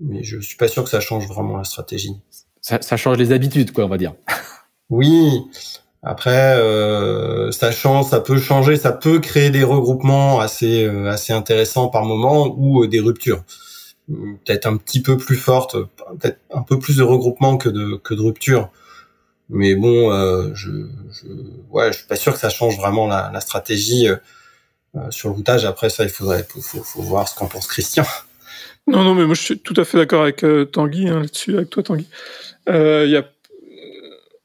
[0.00, 2.16] Mais je suis pas sûr que ça change vraiment la stratégie.
[2.60, 4.14] Ça, ça change les habitudes, quoi, on va dire.
[4.90, 5.40] Oui,
[6.02, 11.32] après, euh, ça change, ça peut changer, ça peut créer des regroupements assez euh, assez
[11.32, 13.42] intéressants par moment ou euh, des ruptures,
[14.08, 15.76] peut-être un petit peu plus fortes,
[16.20, 18.70] peut-être un peu plus de regroupements que de que de ruptures.
[19.48, 20.70] Mais bon, euh, je,
[21.10, 21.26] je
[21.70, 24.06] ouais, je suis pas sûr que ça change vraiment la, la stratégie
[25.08, 25.64] sur le routage.
[25.64, 28.04] Après ça, il faudrait faut, faut, voir ce qu'en pense Christian.
[28.86, 31.70] Non, non, mais moi je suis tout à fait d'accord avec Tanguy hein, là-dessus, avec
[31.70, 32.06] toi Tanguy.
[32.68, 33.24] Il y a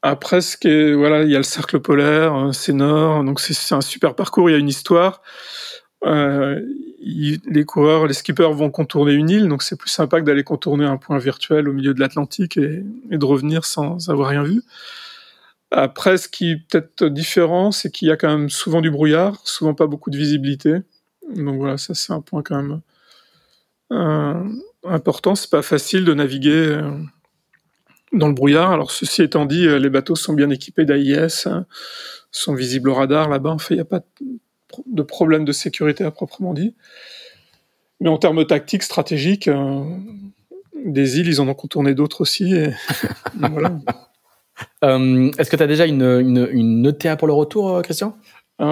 [0.02, 3.38] après, ce qui est, voilà, il y a le cercle polaire, euh, c'est nord, donc
[3.38, 5.22] c'est un super parcours, il y a une histoire.
[6.06, 6.58] Euh,
[7.02, 10.86] les coureurs, les skippers vont contourner une île, donc c'est plus sympa que d'aller contourner
[10.86, 14.62] un point virtuel au milieu de l'Atlantique et, de revenir sans avoir rien vu.
[15.70, 19.38] Après, ce qui est peut-être différent, c'est qu'il y a quand même souvent du brouillard,
[19.44, 20.76] souvent pas beaucoup de visibilité.
[21.36, 22.80] Donc voilà, ça c'est un point quand même euh,
[23.90, 25.34] important.
[25.34, 26.50] C'est pas facile de naviguer.
[26.50, 26.90] Euh,
[28.12, 28.72] dans le brouillard.
[28.72, 31.66] Alors ceci étant dit, euh, les bateaux sont bien équipés d'AIS, hein,
[32.30, 33.50] sont visibles au radar là-bas.
[33.50, 34.02] En fait, il n'y a pas
[34.86, 36.74] de problème de sécurité à proprement dit.
[38.00, 39.84] Mais en termes tactiques, stratégiques, euh,
[40.84, 42.54] des îles, ils en ont contourné d'autres aussi.
[44.84, 46.02] Euh, est-ce que tu as déjà une,
[46.52, 48.18] une, ETA pour le retour, Christian?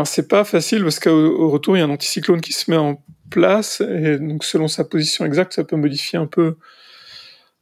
[0.04, 3.02] C'est pas facile parce qu'au retour, il y a un anticyclone qui se met en
[3.28, 6.56] place et donc selon sa position exacte, ça peut modifier un peu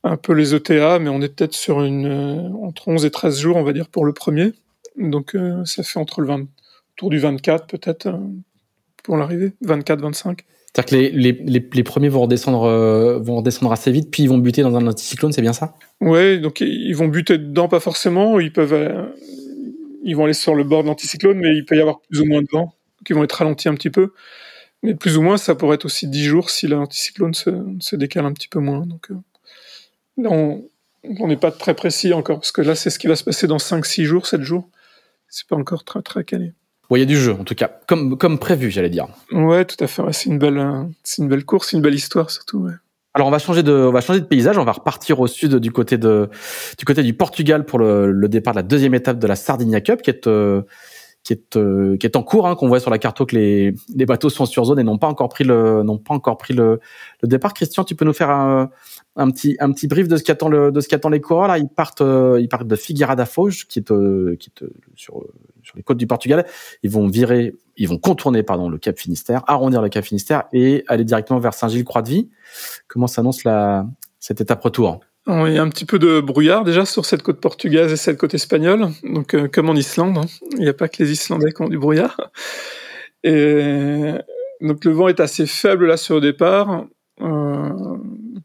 [0.06, 3.38] un peu les ETA, mais on est peut-être sur une euh, entre 11 et 13
[3.38, 4.52] jours, on va dire, pour le premier.
[4.96, 6.46] Donc euh, ça fait entre le 20,
[6.96, 8.18] autour du 24 peut-être euh,
[9.02, 10.38] pour l'arrivée, 24-25.
[10.72, 14.36] C'est-à-dire que les, les, les, premiers vont redescendre, vont redescendre assez vite, puis ils vont
[14.36, 15.74] buter dans un anticyclone, c'est bien ça?
[16.02, 18.38] Oui, donc ils vont buter dedans, pas forcément.
[18.40, 19.08] Ils peuvent,
[20.04, 22.26] ils vont aller sur le bord de l'anticyclone, mais il peut y avoir plus ou
[22.26, 22.74] moins de vent,
[23.08, 24.12] ils vont être ralentis un petit peu.
[24.82, 28.26] Mais plus ou moins, ça pourrait être aussi 10 jours si l'anticyclone se, se décale
[28.26, 28.86] un petit peu moins.
[28.86, 29.10] Donc,
[31.20, 33.46] on n'est pas très précis encore, parce que là, c'est ce qui va se passer
[33.46, 34.68] dans 5, 6 jours, 7 jours.
[35.28, 36.52] C'est pas encore très, très calé.
[36.90, 39.08] il y a du jeu, en tout cas, comme, comme prévu, j'allais dire.
[39.32, 40.02] Ouais, tout à fait.
[40.12, 40.84] c'est une belle, euh,
[41.18, 42.68] une belle course, une belle histoire, surtout.
[43.16, 44.58] Alors on va changer de, on va changer de paysage.
[44.58, 46.28] On va repartir au sud du côté de,
[46.76, 50.02] du côté du Portugal pour le, départ de la deuxième étape de la Sardinia Cup,
[50.02, 50.60] qui est, euh,
[51.26, 53.74] qui est, euh, qui est en cours, hein, qu'on voit sur la carte que les,
[54.06, 55.84] bateaux sont sur zone et n'ont pas encore pris le,
[57.24, 57.52] départ.
[57.52, 58.70] Christian, tu peux nous faire un,
[59.32, 60.72] petit brief de ce qu'attend le
[61.10, 64.38] les coureurs là ils partent euh, de Figueira da Foz qui est euh,
[64.94, 65.24] sur
[65.74, 66.46] les côtes du Portugal
[66.84, 71.04] ils vont virer ils vont contourner le Cap Finistère, arrondir le Cap Finistère et aller
[71.04, 72.30] directement vers Saint-Gilles-Croix-de-Vie.
[72.86, 73.42] Comment s'annonce
[74.20, 75.00] cette étape retour?
[75.28, 78.16] Il y a un petit peu de brouillard déjà sur cette côte portugaise et cette
[78.16, 80.18] côte espagnole, donc euh, comme en Islande.
[80.18, 80.26] Hein.
[80.52, 82.30] Il n'y a pas que les Islandais qui ont du brouillard.
[83.24, 84.12] Et
[84.60, 86.86] donc le vent est assez faible là sur le départ,
[87.20, 87.96] euh,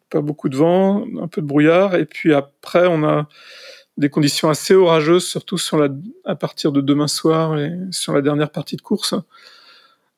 [0.09, 3.27] pas beaucoup de vent, un peu de brouillard, et puis après on a
[3.97, 5.89] des conditions assez orageuses, surtout sur la,
[6.25, 9.13] à partir de demain soir et sur la dernière partie de course,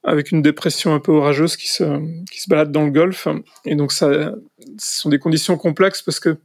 [0.04, 1.84] avec une dépression un peu orageuse qui se,
[2.30, 3.28] qui se balade dans le golfe.
[3.66, 4.34] Et donc ça,
[4.78, 6.38] ce sont des conditions complexes parce que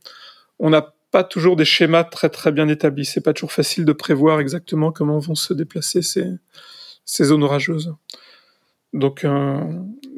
[0.58, 3.04] on n'a pas toujours des schémas très très bien établis.
[3.04, 6.26] C'est pas toujours facile de prévoir exactement comment vont se déplacer ces,
[7.04, 7.94] ces zones orageuses.
[8.92, 9.60] Donc, euh,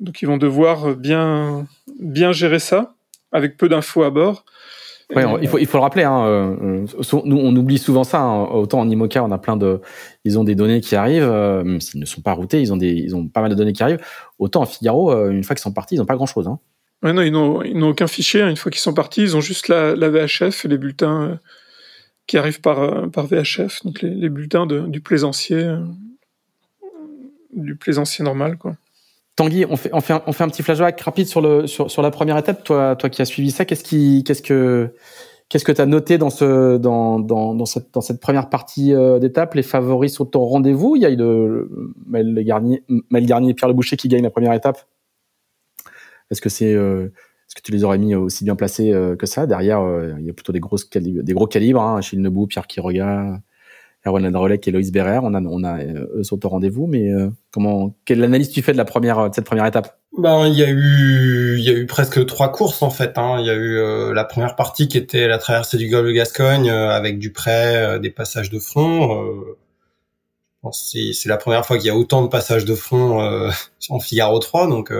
[0.00, 1.66] donc ils vont devoir bien,
[1.98, 2.94] bien gérer ça
[3.32, 4.44] avec peu d'infos à bord.
[5.16, 6.04] Il faut le rappeler.
[6.04, 6.86] Hein, euh,
[7.24, 8.20] nous on oublie souvent ça.
[8.20, 8.44] Hein.
[8.44, 9.80] Autant en Imoca on a plein de,
[10.24, 12.72] ils ont des données qui arrivent, euh, même s'ils ne sont pas routés, ils
[13.14, 14.00] ont pas mal de données qui arrivent.
[14.38, 16.48] Autant en Figaro, euh, une fois qu'ils sont partis, ils n'ont pas grand chose.
[16.48, 16.58] Hein.
[17.02, 18.42] Non, ils n'ont aucun fichier.
[18.42, 21.38] Une fois qu'ils sont partis, ils ont juste la, VHF les bulletins
[22.26, 25.74] qui arrivent par VHF, donc les, bulletins du plaisancier
[27.52, 28.76] du plaisancier normal, quoi.
[29.36, 31.90] Tanguy, on fait, on fait, un, on fait un petit flashback rapide sur, le, sur,
[31.90, 32.62] sur la première étape.
[32.62, 34.92] Toi, toi qui as suivi ça, qu'est-ce qui, qu'est-ce que,
[35.48, 38.92] qu'est-ce que tu as noté dans ce, dans, dans, dans cette, dans cette première partie
[38.92, 39.54] euh, d'étape?
[39.54, 40.96] Les favoris sont au rendez-vous?
[40.96, 44.24] Il y a eu le Mel Garnier, Mel Garnier et Pierre Le Boucher qui gagnent
[44.24, 44.86] la première étape.
[46.30, 49.26] Est-ce que c'est, euh, est-ce que tu les aurais mis aussi bien placés euh, que
[49.26, 49.46] ça?
[49.46, 51.82] Derrière, euh, il y a plutôt des grosses des gros calibres.
[51.82, 53.40] Hein, Achille Nebou, Pierre Quiroga,
[54.06, 57.10] Erwan Adrolek et Loïs Berrer, on a, on a euh, eux sont au rendez-vous, mais
[57.10, 59.98] euh, comment, quelle analyse tu fais de la première, de cette première étape?
[60.16, 63.18] Ben, il y a eu, il y a eu presque trois courses en fait.
[63.18, 63.36] Hein.
[63.40, 66.12] Il y a eu euh, la première partie qui était la traversée du golfe de
[66.12, 69.24] Gascogne avec du près, des passages de front.
[70.72, 73.50] c'est, c'est la première fois qu'il y a autant de passages de front
[73.90, 74.92] en Figaro 3, donc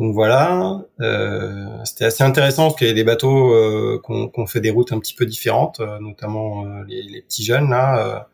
[0.00, 4.62] donc voilà, euh, c'était assez intéressant parce qu'il y a des bateaux euh, qu'on fait
[4.62, 8.26] des routes un petit peu différentes, euh, notamment euh, les, petits jeunes là,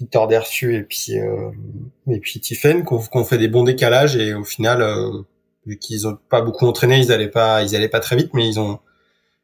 [0.00, 4.84] Victor Dersu et puis et puis Tiffen, qu'on fait des bons décalages et au final,
[5.64, 8.48] vu qu'ils ont pas beaucoup entraîné, ils allaient pas ils allaient pas très vite, mais
[8.48, 8.80] ils ont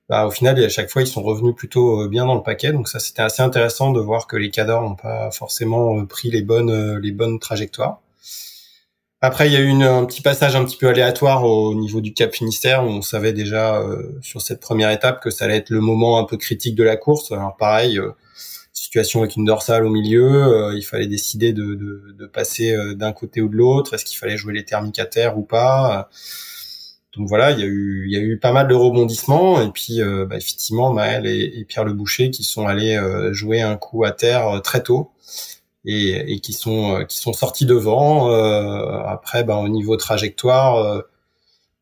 [0.08, 2.72] bah, au final, à chaque fois, ils sont revenus plutôt bien dans le paquet.
[2.72, 6.42] Donc ça, c'était assez intéressant de voir que les cadors n'ont pas forcément pris les
[6.42, 8.00] bonnes trajectoires.
[9.22, 12.02] Après, il y a eu une, un petit passage un petit peu aléatoire au niveau
[12.02, 15.56] du Cap Finistère où on savait déjà euh, sur cette première étape que ça allait
[15.56, 17.32] être le moment un peu critique de la course.
[17.32, 18.10] Alors pareil, euh,
[18.74, 23.12] situation avec une dorsale au milieu, euh, il fallait décider de, de, de passer d'un
[23.12, 23.94] côté ou de l'autre.
[23.94, 26.10] Est-ce qu'il fallait jouer les thermiques à terre ou pas?
[27.16, 29.70] Donc voilà, il y a eu il y a eu pas mal de rebondissements et
[29.70, 33.00] puis bah, effectivement Maël et, et, Pierre Le Boucher qui sont allés
[33.32, 35.12] jouer un coup à terre très tôt
[35.86, 38.30] et, et qui sont euh, qui sont sortis devant.
[38.30, 41.02] Euh, après, ben, au niveau trajectoire, euh,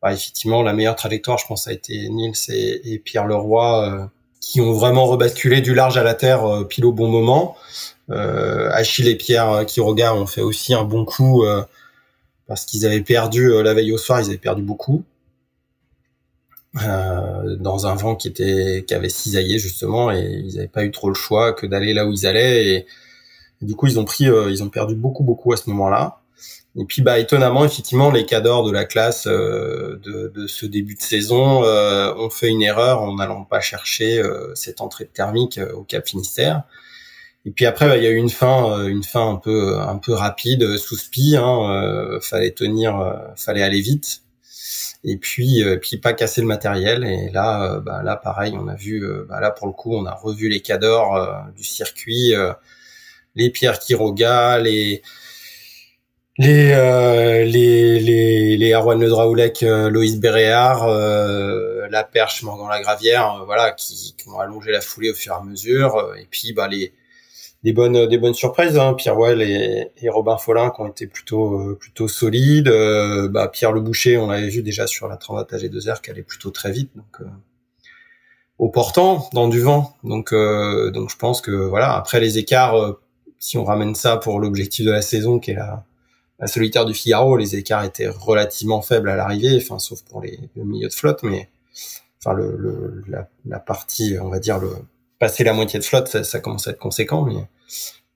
[0.01, 4.09] bah, effectivement, la meilleure trajectoire, je pense, a été Nils et, Pierre Leroy
[4.45, 7.57] qui ont vraiment rebasculé du large à la terre euh, pile au bon moment.
[8.11, 11.63] Euh, Achille et Pierre qui regardent ont fait aussi un bon coup euh,
[12.47, 15.03] parce qu'ils avaient perdu la veille au soir, ils avaient perdu beaucoup.
[16.75, 21.07] dans un vent qui était qui avait cisaillé justement et ils n'avaient pas eu trop
[21.09, 22.85] le choix que d'aller là où ils allaient et
[23.65, 26.19] du coup, ils ont pris, euh, ils ont perdu beaucoup, beaucoup à ce moment-là.
[26.77, 30.95] Et puis, bah, étonnamment, effectivement, les cadors de la classe euh, de, de, ce début
[30.95, 34.21] de saison euh, ont fait une erreur en n'allant pas chercher
[34.55, 36.63] cette entrée thermique au Cap Finistère.
[37.45, 40.77] Et puis après, bah, il y a eu une fin, une fin un peu, rapide,
[40.77, 41.37] sous spi.
[41.37, 44.23] Hein, fallait tenir, fallait aller vite.
[45.05, 47.05] Et puis, puis pas casser le matériel.
[47.05, 50.49] Et là, bah, là, pareil, on a vu, là pour le coup, on a revu
[50.49, 51.17] les cadors
[51.55, 52.33] du circuit
[53.35, 55.01] les Pierre Quiroga, les
[56.37, 63.35] les euh, les les Arwan Le Draoulec, euh, Loïs Béréard, euh, la Perche, Morgan Lagravière,
[63.41, 66.13] euh, voilà, qui, qui, ont allongé la foulée au fur et à mesure.
[66.19, 66.93] Et puis bah les
[67.63, 71.07] des bonnes des bonnes surprises, hein, Pierre Well et, et, Robin Follin qui ont été
[71.07, 72.69] plutôt plutôt solides.
[73.31, 76.51] bah Pierre Le Boucher, on l'avait vu déjà sur la Transat AG2R qui allait plutôt
[76.51, 77.27] très vite, donc
[78.59, 79.95] au portant dans du vent.
[80.03, 81.95] Donc donc je pense que voilà.
[81.95, 82.97] Après les écarts
[83.45, 85.83] si on ramène ça pour l'objectif de la saison, qui est la,
[86.47, 90.87] solitaire du Figaro, les écarts étaient relativement faibles à l'arrivée, sauf pour les, le milieu
[90.87, 91.47] de flotte, mais
[92.19, 92.35] enfin
[93.45, 94.59] la, partie, on va dire
[95.19, 97.23] passer la moitié de flotte, ça, commence à être conséquent,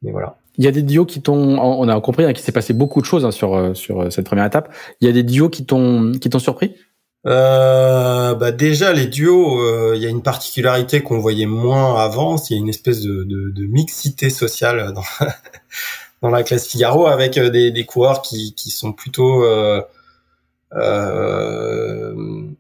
[0.01, 0.35] mais, voilà.
[0.57, 2.99] Il y a des duos qui t'ont, on a compris hein, qu'il s'est passé beaucoup
[2.99, 4.73] de choses hein, sur euh, euh, cette première étape.
[4.99, 6.75] Il y a des duos qui t'ont surpris?
[7.25, 12.37] Euh, bah déjà les duos, euh, il y a une particularité qu'on voyait moins avant,
[12.37, 14.93] a une espèce de, mixité sociale
[16.21, 19.81] dans, la classe Figaro avec des, des coureurs qui, sont plutôt euh,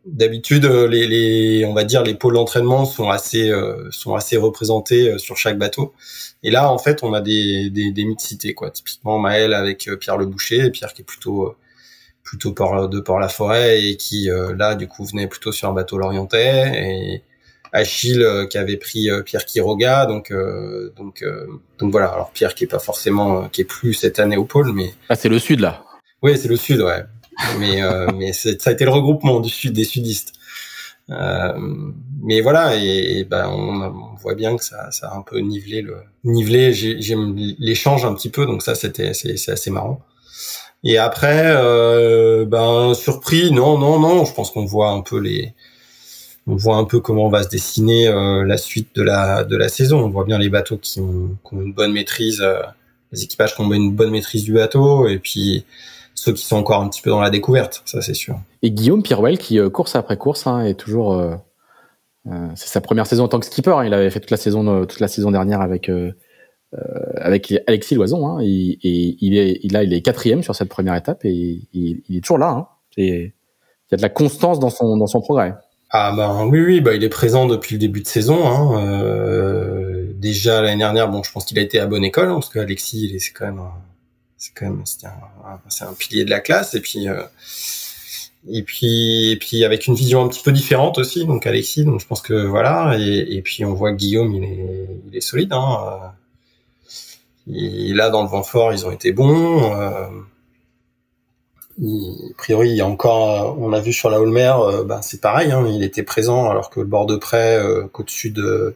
[0.05, 5.17] D'habitude, les, on va dire, les pôles d'entraînement sont assez, euh, sont assez représentés euh,
[5.17, 5.93] sur chaque bateau.
[6.43, 8.71] Et là, en fait, on a des, des, des mixités, quoi.
[8.71, 11.55] Typiquement, Maël avec euh, Pierre Le Boucher, Pierre qui est plutôt,
[12.29, 16.71] plutôt port de Port-la-Forêt et qui, là, du coup, venait plutôt sur un bateau lorientais.
[16.75, 17.23] Et
[17.71, 20.31] Achille qui avait pris Pierre Quiroga, donc,
[20.95, 21.23] donc,
[21.79, 22.07] donc voilà.
[22.07, 24.93] Alors Pierre qui est pas forcément, qui est plus cette année au pôle, mais.
[25.09, 25.83] Ah, c'est le sud là.
[26.21, 27.03] Oui, c'est le sud, ouais
[27.57, 30.33] mais euh, mais ça a été le regroupement du sud des sudistes.
[31.09, 31.53] Euh,
[32.21, 35.81] mais voilà, et, ben on, on, voit bien que ça, ça a un peu nivelé
[35.81, 36.71] le nivelé.
[36.73, 40.01] J'aime l'échange un petit peu, donc ça c'était c'est assez marrant.
[40.83, 44.25] Et après, euh, ben surpris, non, non, non.
[44.25, 45.53] Je pense qu'on voit un peu les,
[46.47, 49.67] on voit un peu comment va se dessiner euh, la suite de la de la
[49.67, 49.99] saison.
[49.99, 52.61] On voit bien les bateaux qui ont, une bonne maîtrise, euh,
[53.11, 55.65] les équipages qui ont une bonne maîtrise du bateau, et puis
[56.15, 58.39] ceux qui sont encore un petit peu dans la découverte, ça c'est sûr.
[58.61, 61.21] Et Guillaume Pirwell qui course après course hein, est toujours
[62.55, 63.71] c'est sa première saison en tant que skipper.
[63.71, 63.85] Hein.
[63.85, 65.89] Il avait fait toute la saison toute la saison dernière avec
[67.15, 68.27] avec Alexis Loison.
[68.27, 68.41] Hein.
[68.41, 72.37] Et, il est il il est quatrième sur cette première étape et il, est toujours
[72.37, 72.49] là.
[72.49, 72.67] Hein.
[72.97, 73.31] il
[73.91, 75.53] y a de la constance dans son dans son progrès.
[75.91, 78.47] Ah ben oui oui bah il est présent depuis le début de saison.
[78.47, 80.05] Hein.
[80.13, 83.31] déjà l'année dernière bon je pense qu'il a été à bonne école parce qu'Alexis c'est
[83.31, 83.61] quand même
[84.39, 87.23] c'est quand même c'est un, pilier de la classe et puis euh,
[88.49, 91.99] et puis et puis avec une vision un petit peu différente aussi donc Alexis donc
[91.99, 95.51] je pense que voilà et, et puis on voit Guillaume il est il est solide
[97.49, 100.07] il, là dans le vent fort ils ont été bons euh,
[101.81, 105.21] a priori il y a encore on a vu sur la Holmer euh, ben c'est
[105.21, 108.75] pareil hein, il était présent alors que le bord de près euh, qu'au-dessus de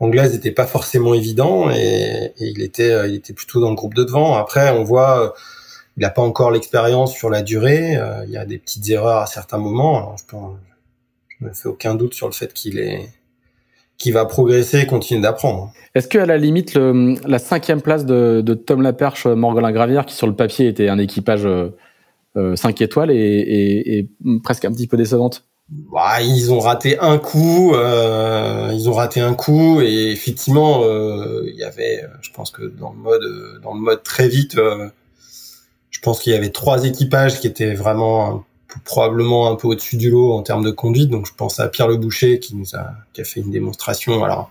[0.00, 3.94] anglaise n'était pas forcément évident et, il était euh, il était plutôt dans le groupe
[3.94, 4.34] de devant.
[4.34, 5.30] Après, on voit euh,
[5.96, 7.96] il n'a pas encore l'expérience sur la durée.
[7.96, 10.16] Euh, il y a des petites erreurs à certains moments.
[10.16, 10.42] je, ne
[11.28, 13.10] je me fais aucun doute sur le fait qu'il est
[14.00, 15.72] qui va progresser et continuer d'apprendre.
[15.94, 20.06] Est-ce que à la limite le, la cinquième place de, de Tom Laperche, Morgolin Gravière,
[20.06, 24.08] qui sur le papier était un équipage euh, 5 étoiles, et
[24.42, 25.44] presque un petit peu décevante?
[25.70, 31.44] Bah, ils ont raté un coup, euh, ils ont raté un coup et effectivement, euh,
[31.46, 33.22] il y avait, je pense que dans le mode,
[33.62, 34.88] dans le mode très vite, euh,
[35.90, 38.44] je pense qu'il y avait trois équipages qui étaient vraiment
[38.84, 41.10] probablement un peu au-dessus du lot en termes de conduite.
[41.10, 44.24] Donc je pense à Pierre Le Boucher qui nous a, qui a fait une démonstration,
[44.24, 44.50] alors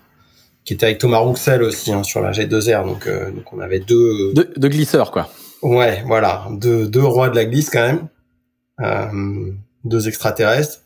[0.66, 2.86] qui était avec Thomas Rouxel aussi hein, sur la G2R.
[2.86, 5.30] Donc, euh, donc on avait deux, deux, deux glisseurs quoi.
[5.62, 8.08] Ouais, voilà, deux, deux rois de la glisse quand même,
[8.82, 9.52] euh,
[9.84, 10.82] deux extraterrestres.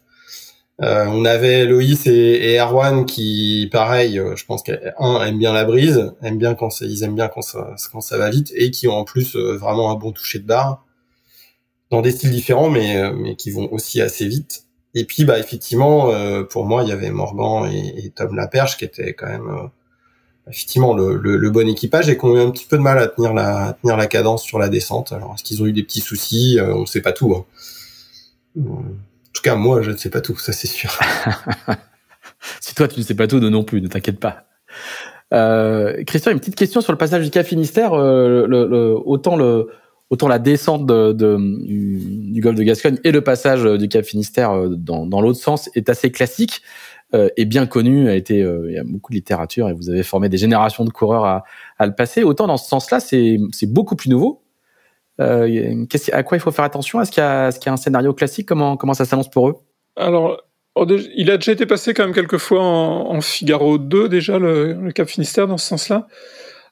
[0.82, 6.14] Euh, on avait Loïs et, Erwan qui, pareil, je pense qu'un aime bien la brise,
[6.24, 8.96] aime bien quand ils aiment bien quand ça, quand ça va vite, et qui ont
[8.96, 10.84] en plus vraiment un bon toucher de barre
[11.94, 14.66] dans des styles différents, mais mais qui vont aussi assez vite.
[14.96, 16.12] Et puis, bah effectivement,
[16.50, 19.70] pour moi, il y avait Morgan et, Tom Laperche qui étaient quand même
[20.48, 23.34] effectivement le, bon équipage et qui ont eu un petit peu de mal à tenir
[23.34, 25.12] la tenir la cadence sur la descente.
[25.12, 26.60] Alors, est-ce qu'ils ont eu des petits soucis?
[26.62, 27.34] On ne sait pas tout.
[27.36, 27.46] Hein.
[28.60, 28.84] En
[29.34, 30.92] tout cas, moi, je ne sais pas tout, ça c'est sûr.
[32.60, 34.46] si toi, tu ne sais pas tout, nous non plus, ne t'inquiète pas.
[35.34, 37.94] Euh, Christian, une petite question sur le passage du Cap Finistère.
[37.94, 39.70] Euh, le, autant, le,
[40.14, 44.70] autant la descente de, du, golfe de Gascogne et le passage du Cap Finistère euh,
[44.70, 46.62] dans, l'autre sens est assez classique
[47.16, 48.10] euh, et bien connu.
[48.10, 50.92] A été, il y a beaucoup de littérature et vous avez formé des générations de
[50.92, 52.24] coureurs à, le passer.
[52.24, 54.44] Autant dans ce sens-là, c'est beaucoup plus nouveau.
[55.20, 57.02] Euh, à quoi il faut faire attention?
[57.02, 57.26] Est-ce qu'il y,
[57.70, 58.48] a un scénario classique?
[58.48, 59.56] Comment, ça s'annonce pour eux?
[59.96, 60.44] Alors,
[61.16, 65.08] il a déjà été passé quand même quelques fois en, Figaro 2 déjà, le, Cap
[65.08, 66.08] Finistère, dans ce sens-là.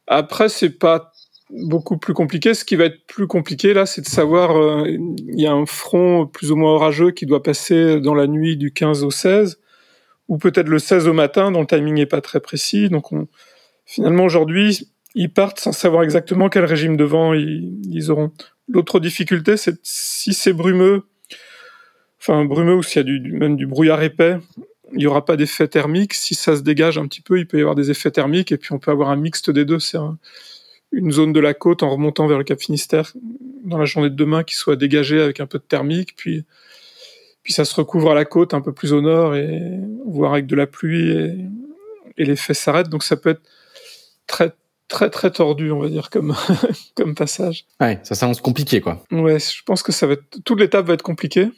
[0.07, 1.10] Après, c'est pas
[1.51, 2.53] beaucoup plus compliqué.
[2.53, 5.65] Ce qui va être plus compliqué, là, c'est de savoir, euh, il y a un
[5.65, 9.59] front plus ou moins orageux qui doit passer dans la nuit du 15 au 16,
[10.27, 12.89] ou peut-être le 16 au matin, dont le timing n'est pas très précis.
[12.89, 13.27] Donc, on,
[13.85, 18.31] finalement, aujourd'hui, ils partent sans savoir exactement quel régime de vent ils, auront.
[18.67, 21.03] L'autre difficulté, c'est si c'est brumeux,
[22.19, 24.37] enfin brumeux ou s'il y a même du brouillard épais,
[24.93, 26.13] il n'y aura pas d'effet thermique.
[26.13, 28.57] Si ça se dégage un petit peu, il peut y avoir des effets thermiques et
[28.57, 29.79] puis on peut avoir un mixte des deux.
[29.79, 29.97] C'est
[30.91, 33.13] une zone de la côte en remontant vers le Cap Finistère
[33.63, 36.45] dans la journée de demain qui soit dégagée avec un peu de thermique, puis
[37.43, 39.59] puis ça se recouvre à la côte un peu plus au nord et
[40.05, 41.33] voire avec de la pluie et,
[42.17, 42.87] et l'effet s'arrête.
[42.89, 43.41] Donc ça peut être
[44.27, 44.51] très
[44.91, 46.35] très très tordu, on va dire, comme,
[46.95, 47.65] comme passage.
[47.79, 49.03] Ouais, ça s'annonce compliqué, quoi.
[49.11, 51.49] Ouais, je pense que ça va être, toute l'étape va être compliquée,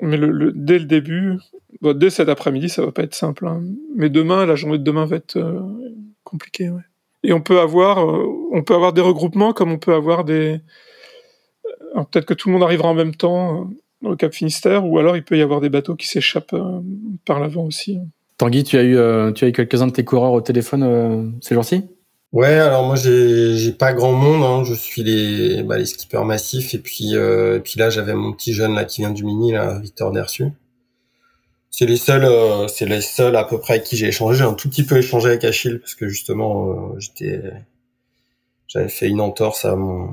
[0.00, 1.38] mais le, dès le début,
[1.80, 3.46] bon, dès cet après-midi, ça va pas être simple.
[3.46, 3.62] Hein.
[3.96, 5.60] Mais demain, la journée de demain va être euh,
[6.24, 6.82] compliquée, ouais.
[7.24, 8.06] Et on peut avoir,
[8.52, 10.60] on peut avoir des regroupements comme on peut avoir des.
[11.94, 13.70] Peut-être que tout le monde arrivera en même temps
[14.04, 16.54] au Cap Finistère, ou alors il peut y avoir des bateaux qui s'échappent
[17.24, 17.98] par l'avant aussi.
[18.36, 21.84] Tanguy, tu as eu, tu as eu quelques-uns de tes coureurs au téléphone ces jours-ci?
[22.34, 24.64] Ouais, alors moi j'ai j'ai pas grand monde, hein.
[24.64, 28.32] je suis les bah, les skippers massifs et puis euh, et puis là j'avais mon
[28.32, 30.46] petit jeune là qui vient du mini là, Victor Dersu.
[31.76, 34.38] C'est les seuls euh, c'est les seuls à peu près avec qui j'ai échangé.
[34.38, 37.42] J'ai un tout petit peu échangé avec Achille parce que justement euh, j'étais
[38.68, 40.10] j'avais fait une entorse à mon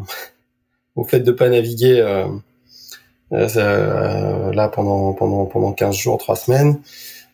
[0.95, 2.25] au fait de pas naviguer euh,
[3.31, 6.81] là pendant pendant pendant 15 jours, 3 semaines.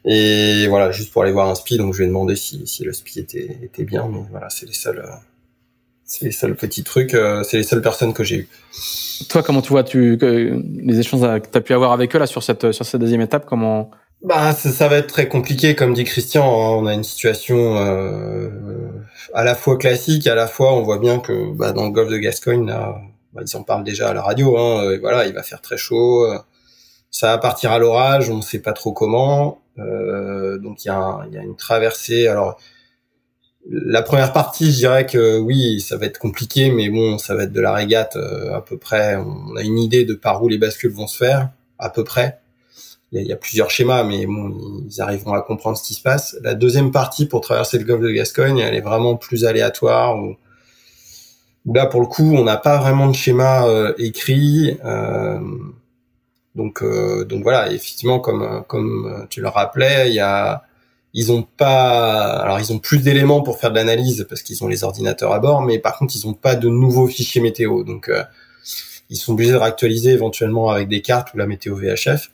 [0.04, 2.84] Et voilà, juste pour aller voir un spi, donc je lui ai demandé si, si
[2.84, 5.16] le spi était, était bien, mais voilà, c'est les seuls, euh,
[6.06, 8.50] c'est les seuls petits trucs, euh, c'est les seules personnes que j'ai eues.
[9.30, 12.28] Toi, comment tu vois tu, les échanges que tu as pu avoir avec eux là
[12.28, 13.92] sur cette, sur cette deuxième étape, comment
[14.28, 16.44] bah, ça, va être très compliqué, comme dit Christian.
[16.46, 16.78] Hein.
[16.82, 18.50] on a une situation euh,
[19.34, 22.10] à la fois classique, à la fois on voit bien que bah, dans le golfe
[22.10, 23.02] de Gascogne, là,
[23.34, 24.58] bah, ils en parlent déjà à la radio.
[24.58, 26.28] Hein, et voilà, il va faire très chaud,
[27.12, 29.62] ça va partir à l'orage, on ne sait pas trop comment.
[29.80, 32.28] Euh, donc il y, a une traversée.
[32.28, 32.60] Alors
[33.70, 37.44] la première partie, je dirais que oui, ça va être compliqué, mais bon, ça va
[37.44, 39.16] être de la régate euh, à peu près.
[39.16, 41.50] On a une idée de par où les bascules vont se faire,
[41.80, 42.40] à peu près.
[43.14, 44.54] Il y, a, plusieurs schémas, mais bon,
[44.90, 46.36] ils arriveront à comprendre ce qui se passe.
[46.42, 50.18] La deuxième partie pour traverser le golfe de Gascogne, elle est vraiment plus aléatoire.
[50.18, 50.36] Où,
[51.74, 54.78] là, pour le coup, on n'a pas vraiment de schéma euh, écrit.
[54.84, 55.40] Euh,
[56.56, 60.68] donc, euh, donc voilà, effectivement, comme comme tu le rappelais, il y a
[61.14, 64.68] ils ont pas, alors ils ont plus d'éléments pour faire de l'analyse parce qu'ils ont
[64.68, 68.10] les ordinateurs à bord, mais par contre ils ont pas de nouveaux fichiers météo, donc
[68.10, 68.24] euh,
[69.10, 72.30] ils sont obligés de réactualiser éventuellement avec des cartes ou la météo VHF,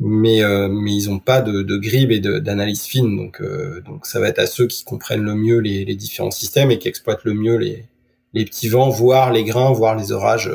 [0.00, 1.80] mais euh, mais ils ont pas de, de
[2.12, 3.42] et d'analyse fine, donc
[3.84, 6.88] donc ça va être à ceux qui comprennent le mieux les, différents systèmes et qui
[6.88, 10.50] exploitent le mieux les petits vents, voire les grains, voire les orages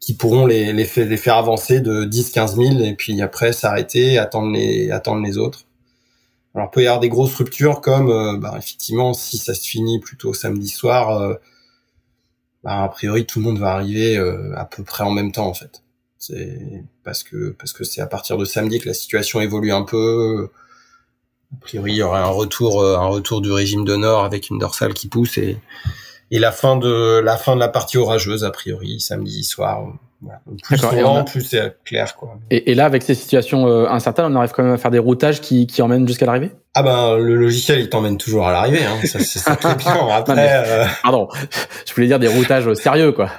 [0.00, 5.66] qui pourront les, faire avancer de 10-15 000 et puis après s'arrêter, attendre les, autres.
[6.54, 9.68] Alors, il peut y avoir des grosses ruptures comme, euh, bah, effectivement, si ça se
[9.68, 11.34] finit plutôt samedi soir, euh,
[12.64, 15.46] bah, a priori, tout le monde va arriver euh, à peu près en même temps,
[15.46, 15.82] en fait.
[16.20, 19.82] C'est parce que parce que c'est à partir de samedi que la situation évolue un
[19.82, 20.50] peu.
[21.52, 24.58] A priori, il y aura un retour un retour du régime de nord avec une
[24.58, 25.56] dorsale qui pousse et
[26.30, 29.94] et la fin de la fin de la partie orageuse a priori samedi soir.
[30.22, 30.40] Voilà.
[30.62, 32.36] Plus souvent, plus c'est clair quoi.
[32.50, 34.98] Et, et, là, avec ces situations euh, incertaines, on arrive quand même à faire des
[34.98, 36.52] routages qui, qui emmènent jusqu'à l'arrivée?
[36.74, 38.84] Ah ben le logiciel il t'emmène toujours à l'arrivée.
[38.84, 38.98] Hein.
[39.06, 40.08] Ça c'est ça très bien.
[40.10, 40.84] Après, euh...
[41.02, 41.28] pardon,
[41.86, 43.30] je voulais dire des routages sérieux quoi.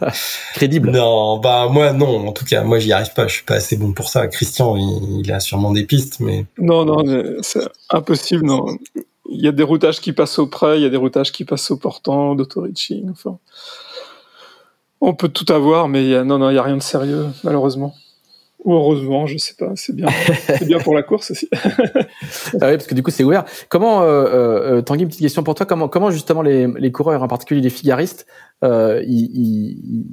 [0.54, 0.90] crédible.
[0.90, 2.28] Non, bah moi non.
[2.28, 3.26] En tout cas, moi j'y arrive pas.
[3.26, 4.26] Je suis pas assez bon pour ça.
[4.28, 7.02] Christian, il, il a sûrement des pistes, mais non, non,
[7.42, 8.44] c'est impossible.
[8.44, 8.66] Non,
[9.30, 11.44] il y a des routages qui passent au près, il y a des routages qui
[11.44, 13.38] passent au portant, d'auto-reaching, enfin.
[15.00, 17.26] On peut tout avoir, mais y a, non, non, il n'y a rien de sérieux,
[17.42, 17.94] malheureusement.
[18.64, 20.08] Ou heureusement, je sais pas, c'est bien,
[20.58, 21.48] c'est bien pour la course aussi.
[21.52, 23.44] ah oui, parce que du coup, c'est ouvert.
[23.68, 24.24] Comment, euh,
[24.78, 27.60] euh, Tanguy, une petite question pour toi, comment, comment justement les, les coureurs, en particulier
[27.60, 28.26] les figaristes,
[28.62, 30.06] euh, ils, ils,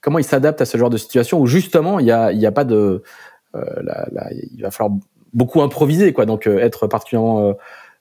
[0.00, 2.52] comment ils s'adaptent à ce genre de situation où justement, il n'y a, y a
[2.52, 3.02] pas de.
[3.54, 3.82] Euh,
[4.54, 4.96] il va falloir
[5.34, 7.54] beaucoup improviser, quoi, donc euh, être particulièrement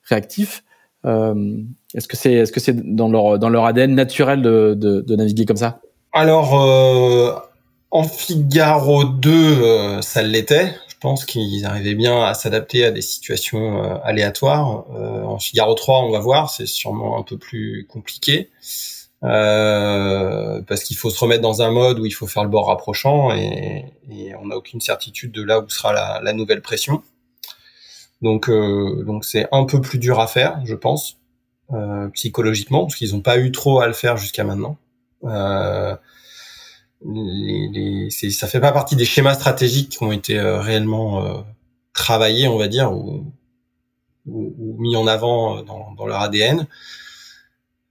[0.04, 0.64] réactifs.
[1.06, 1.58] Euh,
[1.94, 5.16] est-ce que c'est est-ce que c'est dans leur dans leur ADN naturel de, de, de
[5.16, 5.80] naviguer comme ça?
[6.14, 7.34] Alors euh,
[7.92, 10.74] en Figaro 2, euh, ça l'était.
[10.88, 14.86] Je pense qu'ils arrivaient bien à s'adapter à des situations euh, aléatoires.
[14.96, 18.50] Euh, en Figaro 3, on va voir, c'est sûrement un peu plus compliqué.
[19.22, 23.34] parce qu'il faut se remettre dans un mode où il faut faire le bord rapprochant
[23.34, 23.86] et,
[24.42, 27.02] on n'a aucune certitude de là où sera la, nouvelle pression.
[28.22, 28.52] Donc
[29.24, 31.18] c'est un peu plus dur à faire, je pense,
[32.14, 34.78] psychologiquement, parce qu'ils n'ont pas eu trop à le faire jusqu'à maintenant.
[37.06, 41.26] Euh, les, les, ça fait pas partie des schémas stratégiques qui ont été euh, réellement
[41.26, 41.42] euh,
[41.94, 43.32] travaillés, on va dire, ou,
[44.26, 46.68] ou, ou mis en avant dans, dans leur ADN.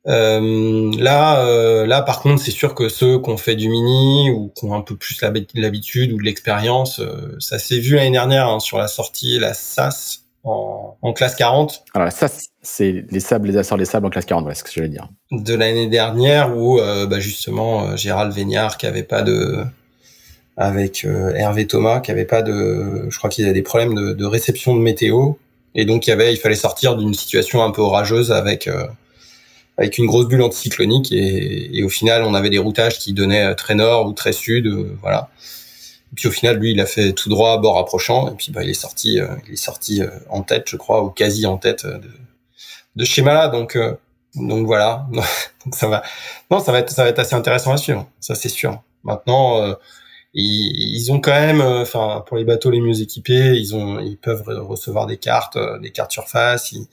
[0.07, 4.31] Euh, là, euh, là, par contre, c'est sûr que ceux qui ont fait du mini
[4.31, 5.19] ou qui ont un peu plus
[5.55, 9.55] l'habitude ou de l'expérience, euh, ça s'est vu l'année dernière hein, sur la sortie, la
[9.55, 11.85] SAS en, en classe 40.
[11.95, 14.65] Alors SAS, c'est les sables, les assorts, les sables en classe 40, ouais, c'est ce
[14.65, 15.09] que je voulais dire.
[15.31, 19.65] De l'année dernière où euh, bah, justement Gérald Végnard qui avait pas de
[20.57, 24.25] avec Hervé Thomas qui avait pas de, je crois qu'il avait des problèmes de, de,
[24.25, 25.33] réception de météo
[25.75, 28.69] et donc il y avait, il fallait sortir d'une situation un peu orageuse avec
[29.77, 33.45] avec une grosse bulle anticyclonique et, et, au final on avait des routages qui donnaient
[33.45, 35.29] euh, très nord ou très sud, euh, voilà.
[36.15, 38.63] Et puis au final lui il a fait tout droit bord approchant et puis bah
[38.63, 40.01] il est sorti, euh, il est sorti
[40.31, 42.01] en tête je crois ou quasi en tête de,
[42.97, 43.77] de ce schéma là donc
[44.35, 45.07] donc voilà.
[45.65, 46.03] donc ça va.
[46.51, 48.07] Non, ça va être ça va être assez intéressant à suivre.
[48.21, 48.83] Ça c'est sûr.
[49.05, 49.75] Maintenant, euh,
[50.33, 54.01] ils, ils, ont quand même, euh, enfin pour les bateaux les mieux équipés, ils ont
[54.01, 56.73] ils peuvent recevoir des cartes, euh, des cartes surface.
[56.73, 56.87] Ils,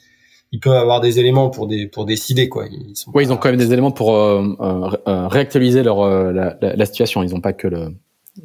[0.52, 2.66] ils peuvent avoir des éléments pour des pour décider quoi.
[2.70, 4.14] Ils sont oui, ils ont quand même des éléments pour
[4.60, 7.24] réactualiser leur la, la, la, situation.
[7.24, 7.96] Ils ont pas que le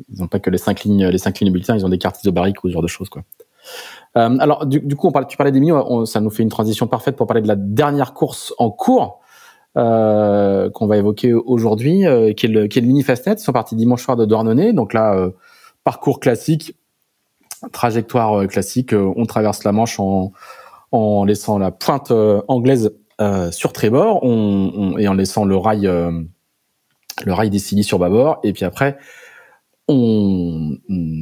[0.09, 1.77] ils ont pas que les cinq lignes les cinq lignes bulletins.
[1.77, 3.23] Ils ont des cartes isobariques ou ce genre de choses quoi.
[4.17, 5.73] Euh, alors, du, du, coup, on parle, tu parlais des mini,
[6.07, 9.21] ça nous fait une transition parfaite pour parler de la dernière course en cours
[9.77, 13.35] euh, qu'on va évoquer aujourd'hui, euh, qui, est le, qui est le mini Fastnet.
[13.35, 15.31] Ils sont partis dimanche soir de Douarnenez, donc là, euh,
[15.85, 16.77] parcours classique,
[17.73, 18.95] trajectoire euh, classique.
[18.95, 20.33] on traverse la Manche en,
[20.93, 22.13] en laissant la pointe
[22.49, 22.95] anglaise
[23.51, 28.53] sur trébord, on, on, et en laissant le rail, le rail des sur bâbord, et
[28.53, 28.99] puis après
[29.89, 30.77] on,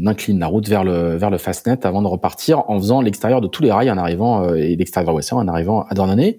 [0.07, 3.49] incline la route vers le vers le fastnet avant de repartir en faisant l'extérieur de
[3.49, 6.39] tous les rails en arrivant euh, et l'extérieur ouest en arrivant à Dornanay.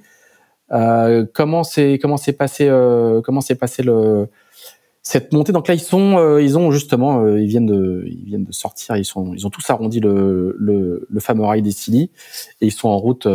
[0.71, 4.27] Euh, comment c'est comment s'est passé euh, comment s'est passé le
[5.03, 5.51] cette montée?
[5.51, 8.95] Donc là ils sont euh, ils ont justement ils viennent de ils viennent de sortir
[8.97, 12.09] ils sont ils ont tous arrondi le le, le fameux rail des Silly
[12.61, 13.27] et ils sont en route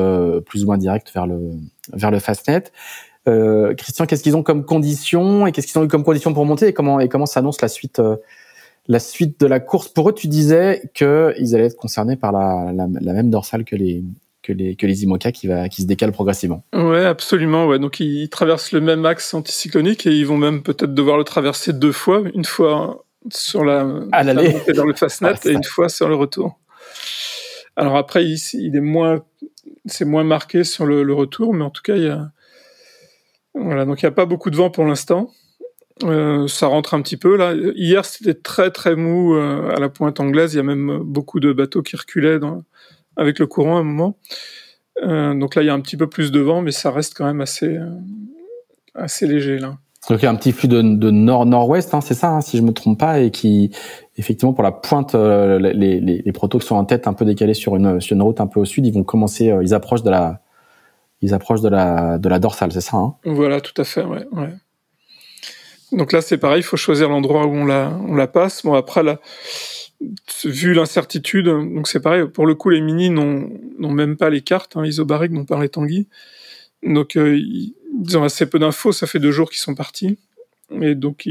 [0.47, 1.53] plus ou moins directe vers le
[1.93, 2.65] vers le fastnet.
[3.77, 6.67] Christian, qu'est-ce qu'ils ont comme conditions et qu'est-ce qu'ils ont eu comme conditions pour monter
[6.67, 8.01] et comment et comment s'annonce la suite
[8.91, 12.73] la suite de la course pour eux, tu disais qu'ils allaient être concernés par la,
[12.73, 14.03] la, la, même dorsale que les
[14.43, 16.65] que les que les IMOCA qui va qui se décale progressivement.
[16.75, 17.67] Ouais, absolument.
[17.67, 21.25] Ouais, donc ils, traversent le même axe anticyclonique et ils vont même peut-être devoir le
[21.25, 25.89] traverser deux fois, une fois sur la à dans le fastnet ah, et une fois
[25.89, 26.59] sur le retour.
[27.77, 29.23] Alors après, il, il est moins
[29.87, 32.33] c'est moins marqué sur le, le, retour, mais en tout cas, il y a
[33.55, 35.31] voilà, donc il n'y a pas beaucoup de vent pour l'instant.
[36.05, 37.55] Euh, ça rentre un petit peu là.
[37.75, 40.55] Hier, c'était très très mou euh, à la pointe anglaise.
[40.55, 42.63] Il y a même beaucoup de bateaux qui reculaient dans,
[43.17, 44.17] avec le courant à un moment.
[45.03, 47.15] Euh, donc là, il y a un petit peu plus de vent, mais ça reste
[47.17, 47.79] quand même assez
[48.95, 49.77] assez léger là.
[50.09, 52.57] Donc il y a un petit flux de, de nord-nord-ouest, hein, c'est ça, hein, si
[52.57, 53.71] je me trompe pas, et qui
[54.17, 57.53] effectivement pour la pointe, les, les, les, protos qui sont en tête un peu décalés
[57.53, 60.11] sur une sur une route un peu au sud, ils vont commencer, ils approchent de
[60.11, 60.41] la
[61.21, 63.15] ils approchent de la de la dorsale, c'est ça hein?
[63.25, 64.27] Voilà, tout à fait, ouais.
[64.33, 64.55] ouais.
[65.93, 68.63] Donc là, c'est pareil, il faut choisir l'endroit où on la, passe.
[68.63, 69.21] Bon, après, là,
[70.45, 74.77] vu l'incertitude, donc c'est pareil, pour le coup, les mini n'ont même pas les cartes
[74.77, 76.09] hein, isobariques dont parlait Tanguy.
[76.83, 77.75] Donc, euh, ils,
[78.17, 80.19] ont assez peu d'infos, ça fait deux jours qu'ils sont partis.
[80.81, 81.29] Et donc,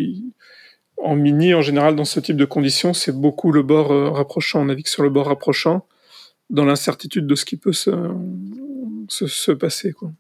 [0.98, 4.62] en mini, en général, dans ce type de conditions, c'est beaucoup le bord euh, rapprochant.
[4.62, 5.88] On navigue sur le bord rapprochant,
[6.50, 7.92] dans l'incertitude de ce qui peut se,
[9.08, 9.94] se, se passer.
[9.94, 10.12] Quoi.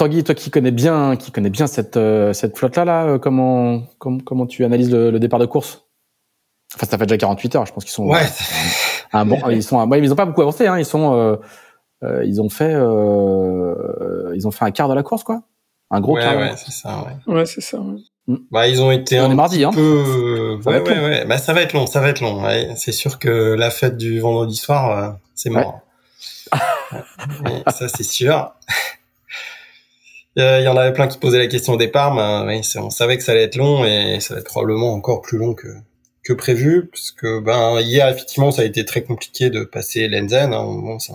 [0.00, 3.18] Tanguy, toi qui connais bien, qui connais bien cette euh, cette flotte là, là, euh,
[3.18, 5.84] comment, comment comment tu analyses le, départ de course?
[6.74, 8.06] Enfin, ça fait déjà 48 heures, je pense qu'ils sont.
[8.06, 8.22] Ouais.
[9.12, 10.78] Un bon, ils sont, ouais, ils ont pas beaucoup avancé, hein.
[10.78, 11.12] Ils sont,
[12.02, 15.42] euh, ils ont fait, ils ont fait un quart de la course, quoi.
[15.90, 16.38] Un gros ouais, quart.
[16.38, 17.04] Ouais, c'est ça.
[17.26, 17.76] Ouais, ouais c'est ça.
[18.26, 18.36] Mm.
[18.50, 19.70] Bah, ils ont été on un est mardi, hein.
[19.70, 20.58] peu.
[20.64, 21.24] Ouais, ouais, ouais.
[21.26, 22.42] Bah, ça va être long, ça va être long.
[22.42, 22.72] Ouais.
[22.76, 25.80] C'est sûr que la fête du vendredi soir, c'est mort.
[27.66, 28.54] ça, c'est sûr.
[30.36, 33.18] Il y en avait plein qui posaient la question au départ, mais oui, on savait
[33.18, 35.68] que ça allait être long et ça va être probablement encore plus long que,
[36.22, 40.52] que prévu, parce que ben hier effectivement ça a été très compliqué de passer l'Enzen.
[40.52, 41.12] Hein, bon, c'est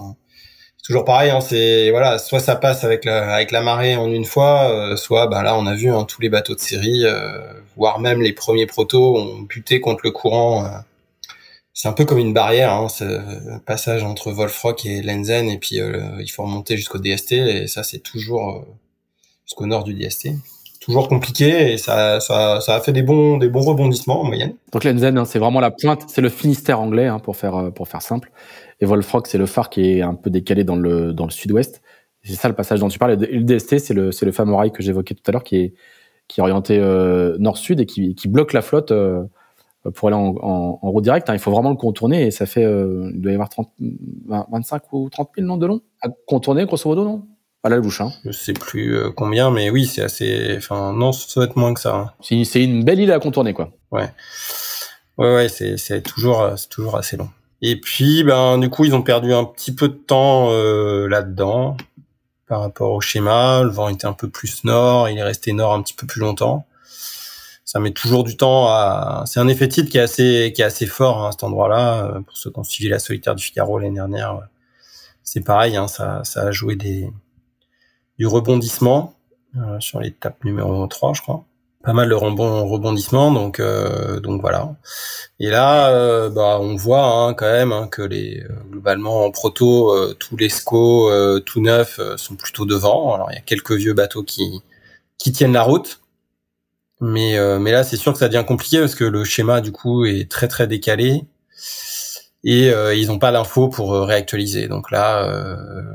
[0.83, 4.25] toujours pareil, hein, c'est voilà, soit ça passe avec la avec la marée en une
[4.25, 7.39] fois, euh, soit ben là on a vu hein, tous les bateaux de série, euh,
[7.77, 10.65] voire même les premiers protos ont buté contre le courant.
[10.65, 10.69] Euh.
[11.73, 15.79] c'est un peu comme une barrière, hein, ce passage entre Wolfrock et Lenzen, et puis
[16.19, 18.65] il faut remonter jusqu'au DST, et ça c'est toujours
[19.45, 20.29] jusqu'au nord du DST.
[20.79, 24.53] Toujours compliqué et ça, ça, ça, a fait des bons, des bons rebondissements en moyenne.
[24.71, 27.71] Donc l'Enzen, hein, c'est vraiment la pointe, c'est le Finistère anglais hein, pour faire euh,
[27.71, 28.31] pour faire simple.
[28.81, 31.81] Et Wolfrock, c'est le phare qui est un peu décalé dans le dans le sud-ouest.
[32.21, 33.23] C'est ça le passage dont tu parles.
[33.23, 35.73] Et le DST, c'est le le fameux rail que j'évoquais tout à l'heure qui est
[36.27, 39.23] qui orienté euh, nord-sud et qui, bloque la flotte euh,
[39.93, 41.29] pour aller en, en, route directe.
[41.29, 41.33] Hein.
[41.33, 43.71] Il faut vraiment le contourner et ça fait il doit y avoir 30,
[44.27, 47.23] 25 ou 30 000 non de long à contourner grosso modo non?
[47.65, 47.99] À la bouche.
[47.99, 48.13] Hein.
[48.23, 50.53] Je sais plus euh, combien, mais oui, c'est assez.
[50.55, 51.95] Enfin, non, ça doit être moins que ça.
[51.95, 52.11] Hein.
[52.21, 53.71] C'est une belle île à contourner, quoi.
[53.91, 54.07] Ouais.
[55.17, 57.29] Ouais, ouais, c'est toujours, euh, c'est toujours assez long.
[57.63, 61.75] Et puis, ben, du coup, ils ont perdu un petit peu de temps euh, là-dedans
[62.47, 63.63] par rapport au schéma.
[63.63, 66.21] Le vent était un peu plus nord, il est resté nord un petit peu plus
[66.21, 66.67] longtemps.
[67.63, 69.23] Ça met toujours du temps à.
[69.25, 72.19] C'est un effet titre qui est assez, qui est assez fort hein, à cet endroit-là.
[72.27, 74.41] Pour ceux qui ont suivi la solitaire du Figaro l'année dernière,
[75.23, 75.75] c'est pareil.
[75.75, 77.09] Hein, ça, ça a joué des,
[78.17, 79.15] du rebondissement
[79.57, 81.45] euh, sur l'étape numéro 3, je crois.
[81.83, 84.75] Pas mal de rebondissements, donc euh, donc voilà.
[85.39, 89.95] Et là, euh, bah, on voit hein, quand même hein, que les globalement en proto,
[90.15, 91.11] tous les SCO
[91.41, 93.13] tout neufs sont plutôt devant.
[93.13, 94.63] Alors il y a quelques vieux bateaux qui
[95.19, 96.01] qui tiennent la route.
[97.01, 100.05] Mais, mais là, c'est sûr que ça devient compliqué parce que le schéma, du coup,
[100.05, 101.25] est très, très décalé.
[102.47, 104.67] Et euh, ils n'ont pas l'info pour euh, réactualiser.
[104.67, 105.27] Donc là,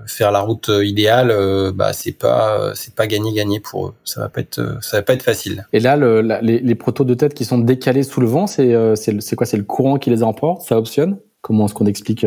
[0.06, 1.32] faire la route idéale,
[1.72, 3.94] bah c'est pas c'est pas gagné gagné pour eux.
[4.04, 5.66] Ça va pas être ça va pas être facile.
[5.72, 8.74] Et là, le, les, les protos de tête qui sont décalés sous le vent, c'est
[8.96, 9.46] c'est quoi?
[9.46, 10.62] C'est le courant qui les emporte?
[10.62, 11.18] Ça optionne?
[11.40, 12.26] Comment est-ce qu'on explique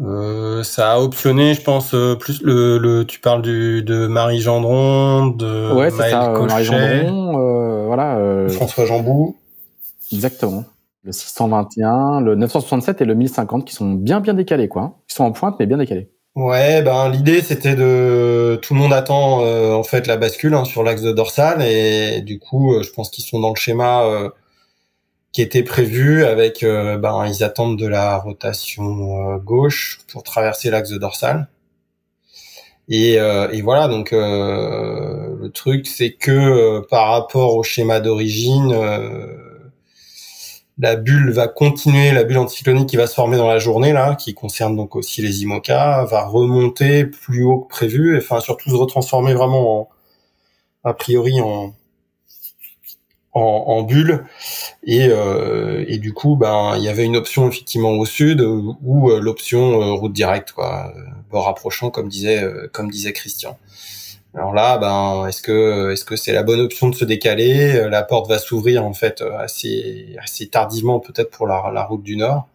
[0.00, 4.40] euh, ça a optionné, je pense, euh, plus le, le tu parles du, de Marie
[4.40, 9.36] Gendron, de ouais, Maël ça, euh, Marie Gendron, voilà, François Jambou.
[10.12, 10.64] Exactement.
[11.02, 14.82] Le 621, le 967 et le 1050 qui sont bien bien décalés, quoi.
[14.82, 14.94] Hein.
[15.08, 16.10] Ils sont en pointe mais bien décalés.
[16.36, 20.84] Ouais, ben l'idée c'était de tout le monde attend en fait la bascule hein, sur
[20.84, 24.30] l'axe de dorsal et du coup je pense qu'ils sont dans le schéma
[25.32, 30.70] qui était prévu avec euh, ben ils attendent de la rotation euh, gauche pour traverser
[30.70, 31.48] l'axe dorsal
[32.88, 38.74] et, euh, et voilà donc le truc c'est que par rapport au schéma d'origine
[40.80, 44.14] la bulle va continuer la bulle anticyclonique qui va se former dans la journée là
[44.14, 48.70] qui concerne donc aussi les IMOCA va remonter plus haut que prévu et enfin surtout
[48.70, 49.88] se retransformer vraiment en,
[50.84, 51.74] a priori en
[53.32, 54.24] en, bulle.
[54.82, 59.10] Et, euh, et du coup ben il y avait une option effectivement au sud ou
[59.10, 60.92] euh, l'option euh, route directe quoi
[61.30, 63.56] bord approchant comme disait comme disait Christian
[64.34, 67.88] alors là ben est-ce que est-ce que c'est la bonne option de se décaler?
[67.88, 72.46] La porte va s'ouvrir en fait assez assez tardivement peut-être pour la, route du nord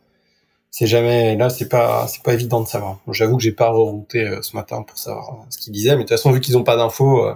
[0.71, 4.37] c'est jamais là c'est pas c'est pas évident de savoir j'avoue que j'ai pas rerouté
[4.41, 6.77] ce matin pour savoir ce qu'il disait mais de toute façon vu qu'ils ont pas
[6.77, 7.27] d'infos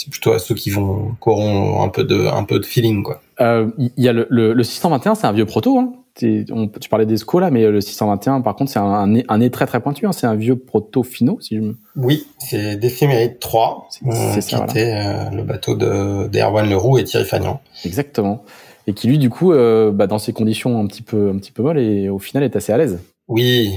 [0.00, 3.02] c'est plutôt à ceux qui vont qui auront un peu de un peu de feeling
[3.02, 3.20] quoi.
[3.38, 5.78] Il euh, y a le, le, le 621, c'est un vieux proto.
[5.78, 5.92] Hein.
[6.22, 9.38] On, tu parlais des SCO là, mais le 621, par contre, c'est un, un, un,
[9.38, 10.06] nez très très pointu.
[10.06, 10.12] Hein.
[10.12, 11.76] C'est un vieux proto finaux, si je me.
[11.96, 14.70] Oui, c'est d'Éphéméride 3, euh, ça, qui voilà.
[14.70, 17.60] était euh, le bateau de d'Erwan Leroux et Thierry Fagnan.
[17.84, 18.44] Exactement.
[18.86, 21.52] Et qui lui, du coup, euh, bah, dans ces conditions un petit peu un petit
[21.52, 23.00] peu molles, et au final est assez à l'aise.
[23.28, 23.76] Oui,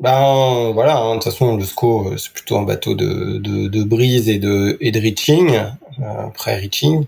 [0.00, 3.68] ben voilà, hein, de toute façon le SCO euh, c'est plutôt un bateau de, de,
[3.68, 5.54] de, brise et de, et de reaching,
[6.00, 7.04] euh, pré-reaching.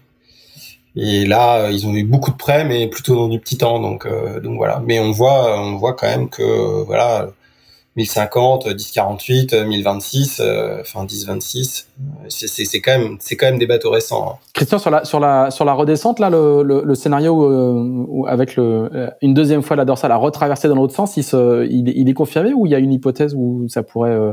[0.96, 3.80] Et là euh, ils ont eu beaucoup de prêts mais plutôt dans du petit temps
[3.80, 4.82] donc euh, donc voilà.
[4.84, 7.28] Mais on voit on voit quand même que voilà
[7.96, 11.88] 1050, 1048, 1026, euh, enfin 1026.
[12.28, 14.32] C'est quand même c'est quand même des bateaux récents.
[14.32, 14.38] Hein.
[14.52, 18.26] Christian sur la sur la sur la redescente là le, le, le scénario euh, où,
[18.26, 21.66] avec le euh, une deuxième fois la dorsale a retraversé dans l'autre sens, il, se,
[21.66, 24.32] il, il, est confirmé ou il y a une hypothèse où ça pourrait euh...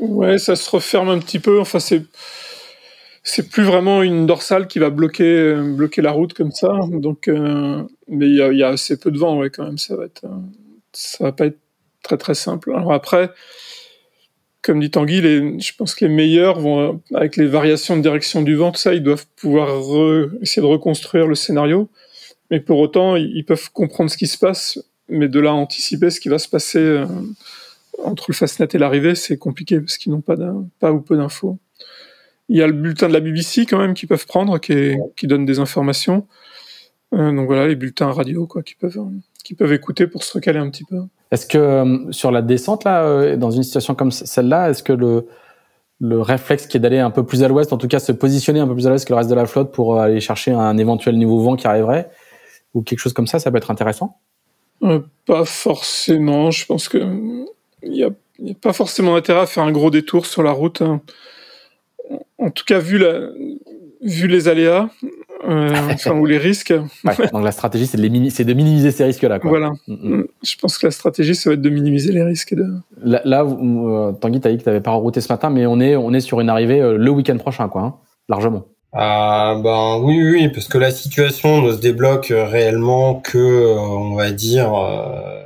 [0.00, 1.60] Ouais, ça se referme un petit peu.
[1.60, 2.02] Enfin c'est
[3.28, 6.72] c'est plus vraiment une dorsale qui va bloquer bloquer la route comme ça.
[6.92, 9.78] Donc euh, mais il y a, y a assez peu de vent ouais quand même.
[9.78, 10.24] Ça va être
[10.92, 11.58] ça va pas être
[12.02, 12.72] très très simple.
[12.72, 13.30] Alors après,
[14.62, 18.42] comme dit Tanguy, les, je pense que les meilleurs vont, avec les variations de direction
[18.42, 21.88] du vent, tout ça, ils doivent pouvoir re, essayer de reconstruire le scénario.
[22.50, 26.20] Mais pour autant, ils, peuvent comprendre ce qui se passe, mais de là anticiper ce
[26.20, 27.06] qui va se passer euh,
[28.02, 30.36] entre le Fastnet et l'arrivée, c'est compliqué parce qu'ils n'ont pas,
[30.78, 31.58] pas ou peu d'infos.
[32.48, 34.98] Il y a le bulletin de la BBC quand même qu'ils peuvent prendre, qui, est,
[35.16, 36.26] qui donne des informations.
[37.14, 38.98] Euh, donc voilà, les bulletins radio quoi, qui peuvent,
[39.44, 41.02] qui peuvent écouter pour se recaler un petit peu.
[41.30, 44.92] Est-ce que euh, sur la descente là, euh, dans une situation comme celle-là, est-ce que
[44.92, 45.26] le
[45.98, 48.60] le réflexe qui est d'aller un peu plus à l'ouest, en tout cas se positionner
[48.60, 50.76] un peu plus à l'ouest que le reste de la flotte pour aller chercher un
[50.76, 52.10] éventuel nouveau vent qui arriverait,
[52.74, 54.18] ou quelque chose comme ça, ça peut être intéressant?
[54.82, 56.50] Euh, Pas forcément.
[56.50, 56.98] Je pense que
[57.82, 60.82] il n'y a, a, pas forcément intérêt à faire un gros détour sur la route.
[60.82, 61.00] Hein.
[62.38, 63.30] En tout cas, vu la,
[64.02, 64.88] vu les aléas,
[65.48, 66.74] euh, enfin, ou les risques.
[67.04, 68.02] Ouais, donc la stratégie, c'est de,
[68.44, 69.38] de, minimiser ces risques-là.
[69.42, 69.70] Voilà.
[69.88, 70.26] Mm -hmm.
[70.42, 72.54] Je pense que la stratégie, ça va être de minimiser les risques.
[72.54, 72.66] De...
[73.02, 75.66] Là, là euh, Tanguy, tu as dit que tu n'avais pas rerouté ce matin, mais
[75.66, 77.94] on est, on est sur une arrivée euh, le week-end prochain, quoi, hein,
[78.28, 78.64] largement.
[78.98, 84.14] Ah ben oui, oui, parce que la situation ne se débloque réellement que, euh, on
[84.14, 85.42] va dire, euh,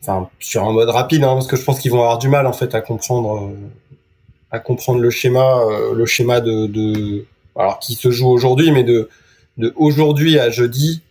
[0.00, 2.46] enfin sur un mode rapide, hein, parce que je pense qu'ils vont avoir du mal
[2.46, 3.50] en fait à comprendre,
[4.52, 5.60] à comprendre le schéma,
[5.94, 7.24] le schéma de, de
[7.56, 9.08] alors qui se joue aujourd'hui, mais de,
[9.58, 11.02] de aujourd'hui à jeudi,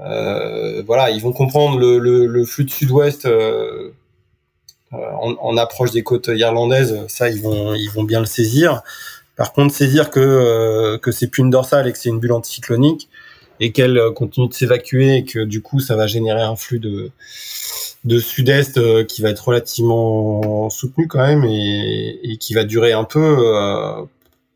[0.00, 3.90] euh, voilà, ils vont comprendre le, le, le flux de sud-ouest euh,
[4.92, 7.04] en, en, approche des côtes irlandaises.
[7.08, 8.82] Ça, ils vont, ils vont bien le saisir.
[9.36, 12.32] Par contre, saisir que euh, que c'est plus une dorsale et que c'est une bulle
[12.32, 13.08] anticyclonique
[13.60, 17.10] et qu'elle continue de s'évacuer et que du coup, ça va générer un flux de
[18.04, 22.92] de sud-est euh, qui va être relativement soutenu quand même et, et qui va durer
[22.92, 24.02] un peu euh,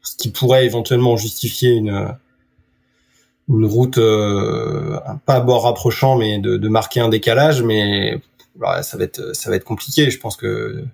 [0.03, 2.17] ce qui pourrait éventuellement justifier une
[3.49, 8.21] une route euh, pas bord rapprochant mais de, de, marquer un décalage mais
[8.55, 10.11] bah, ça va être ça va être compliqué.
[10.11, 10.85] Je pense que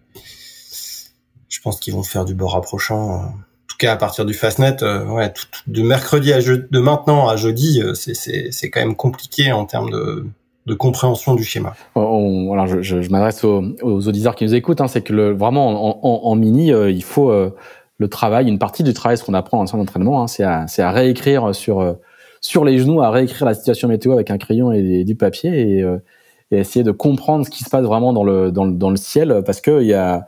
[1.49, 3.35] je pense qu'ils vont faire du bord rapprochant
[3.79, 5.33] cas à partir du Fastnet, ouais,
[5.67, 10.27] de mercredi à jeudi, de maintenant à jeudi, c'est quand même compliqué en termes de,
[10.67, 11.75] de compréhension du schéma.
[11.95, 15.69] alors je, je, m'adresse aux, aux, auditeurs qui nous écoutent, hein, c'est que le, vraiment
[15.69, 17.33] en, en, en mini, il faut
[17.99, 20.67] le travail, une partie du travail, ce qu'on apprend en centre d'entraînement, hein, c'est à,
[20.79, 21.97] à, réécrire sur
[22.41, 25.85] sur les genoux, à réécrire la situation météo avec un crayon et, du papier et,
[26.51, 28.97] et, essayer de comprendre ce qui se passe vraiment dans le dans le, dans le
[28.97, 30.27] ciel, parce que y a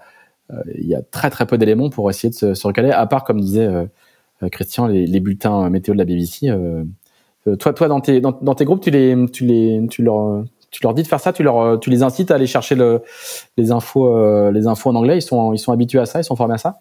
[0.78, 3.24] il y a très très peu d'éléments pour essayer de se, se, recaler, à part
[3.24, 3.68] comme disait
[4.50, 6.52] Christian les, les, bulletins météo de la BBC.
[7.58, 10.82] toi, toi dans tes dans, dans, tes groupes, tu les tu les tu leur tu
[10.82, 13.02] leur dis de faire ça, tu leur tu les incites à aller chercher le,
[13.56, 15.18] les infos les infos en anglais.
[15.18, 16.80] Ils sont ils sont habitués à ça, ils sont formés à ça?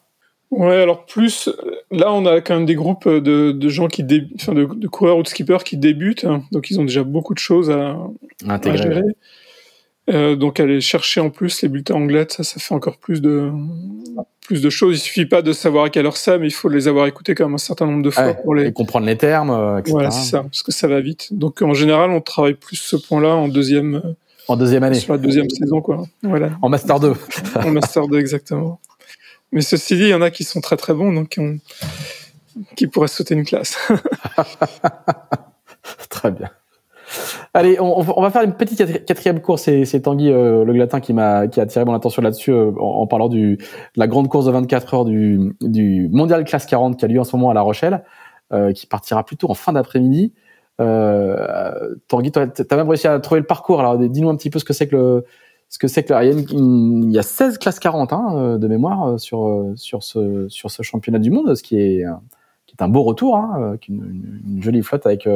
[0.52, 1.48] Ouais, alors plus,
[1.92, 4.28] là on a quand même des groupes de, de gens qui dé...
[4.36, 6.42] enfin de, de, coureurs ou de skippers qui débutent, hein.
[6.52, 7.96] donc ils ont déjà beaucoup de choses à,
[8.48, 9.04] à gérer.
[10.10, 13.52] Euh, donc aller chercher en plus les bulletins anglais, ça, ça fait encore plus de
[14.50, 14.98] plus de choses.
[14.98, 17.36] Il suffit pas de savoir à quelle heure c'est, mais il faut les avoir écoutés
[17.36, 19.92] quand même un certain nombre de fois pour les et comprendre les termes, euh, etc.
[19.92, 21.28] Voilà, c'est ça, parce que ça va vite.
[21.32, 24.02] Donc en général, on travaille plus ce point-là en deuxième.
[24.48, 25.00] En deuxième année.
[25.00, 26.08] Sur la deuxième saison, quoi.
[26.24, 26.50] Voilà.
[26.64, 27.14] En master 2.
[27.56, 28.80] en master 2, exactement.
[29.52, 31.60] Mais ceci dit, il y en a qui sont très très bons, donc qui, ont...
[32.76, 33.78] qui pourraient sauter une classe.
[36.10, 36.50] très bien.
[37.54, 39.64] Allez, on, va faire une petite quatrième course.
[39.64, 43.08] C'est Tanguy euh, Le Glatin qui m'a qui a attiré mon attention là-dessus euh, en,
[43.08, 43.64] parlant du, de
[43.96, 47.24] la grande course de 24 heures du, du Mondial Classe 40 qui a lieu en
[47.24, 48.04] ce moment à La Rochelle,
[48.54, 50.34] euh, qui partira plutôt en fin d'après-midi.
[50.80, 53.80] Euh, Tanguy, tu as même réussi à trouver le parcours.
[53.80, 55.26] Alors, dis-nous un petit peu ce que c'est que le
[55.72, 58.68] ce que c'est que il y, a il y a 16 classes 40 hein, de
[58.68, 62.06] mémoire sur sur ce sur ce championnat du monde, ce qui est
[62.66, 65.28] qui est un beau retour, hein, une, une, jolie flotte avec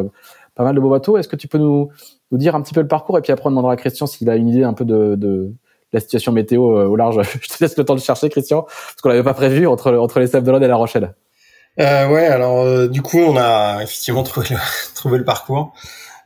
[0.56, 1.18] pas mal de beaux bateaux.
[1.18, 1.90] Est-ce que tu peux nous,
[2.32, 4.30] nous dire un petit peu le parcours et puis après on demandera à Christian s'il
[4.30, 5.54] a une idée un peu de, de
[5.92, 7.22] la situation météo au large.
[7.42, 10.20] Je te laisse le temps de chercher, Christian, parce qu'on l'avait pas prévu entre entre
[10.20, 11.14] les Sables et La Rochelle.
[11.80, 14.58] Euh, ouais, alors du coup on a effectivement trouvé le,
[14.96, 15.74] trouvé le parcours.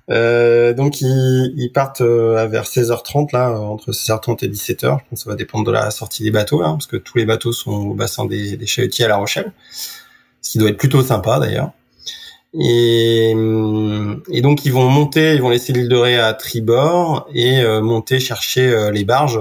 [0.09, 4.99] Euh, donc ils, ils partent euh, vers 16h30 là, entre 16h30 et 17h.
[4.99, 7.25] Je pense ça va dépendre de la sortie des bateaux, hein, parce que tous les
[7.25, 9.51] bateaux sont au bassin des, des chalutiers à La Rochelle,
[10.41, 11.71] ce qui doit être plutôt sympa d'ailleurs.
[12.53, 13.31] Et,
[14.31, 17.81] et, donc ils vont monter, ils vont laisser l'île de Ré à tribord et euh,
[17.81, 19.39] monter chercher euh, les barges.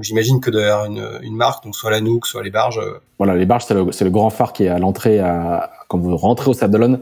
[0.00, 2.80] J'imagine que derrière une, une marque, donc soit la Nook, soit les barges.
[3.18, 6.16] Voilà, les barges, c'est le, le, grand phare qui est à l'entrée à, quand vous
[6.16, 7.00] rentrez au Sable d'Olonne,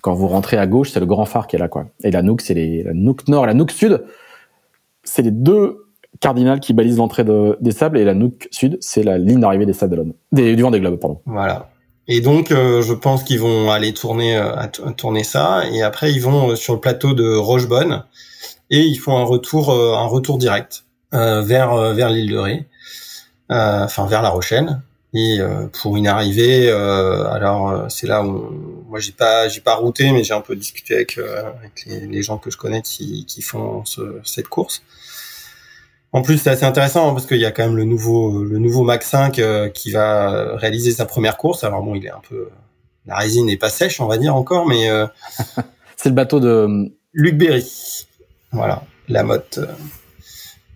[0.00, 1.86] quand vous rentrez à gauche, c'est le grand phare qui est là, quoi.
[2.02, 4.04] Et la Nook, c'est la Nook Nord et la Nook Sud.
[5.04, 5.86] C'est les deux
[6.20, 9.66] cardinales qui balisent l'entrée de, des sables et la Nook Sud, c'est la ligne d'arrivée
[9.66, 10.12] des Sables d'Olonne.
[10.30, 11.20] Des, du vent des globes, pardon.
[11.26, 11.68] Voilà.
[12.08, 15.64] Et donc, euh, je pense qu'ils vont aller tourner, euh, tourner ça.
[15.72, 18.04] Et après, ils vont euh, sur le plateau de Rochebonne
[18.70, 22.66] et ils font un retour, un retour direct vers vers l'île de Ré,
[23.50, 24.80] enfin vers La Rochelle
[25.12, 25.40] et
[25.74, 28.50] pour une arrivée alors c'est là où
[28.88, 32.38] moi j'ai pas j'ai pas routé mais j'ai un peu discuté avec, avec les, gens
[32.38, 34.82] que je connais qui, qui font ce, cette course
[36.12, 38.58] en plus c'est assez intéressant hein, parce qu'il y a quand même le nouveau le
[38.58, 39.40] nouveau Mac 5
[39.74, 42.48] qui va réaliser sa première course alors bon il est un peu
[43.06, 44.88] la résine n'est pas sèche on va dire encore mais
[45.96, 48.06] c'est le bateau de Luc Berry
[48.52, 49.58] voilà la motte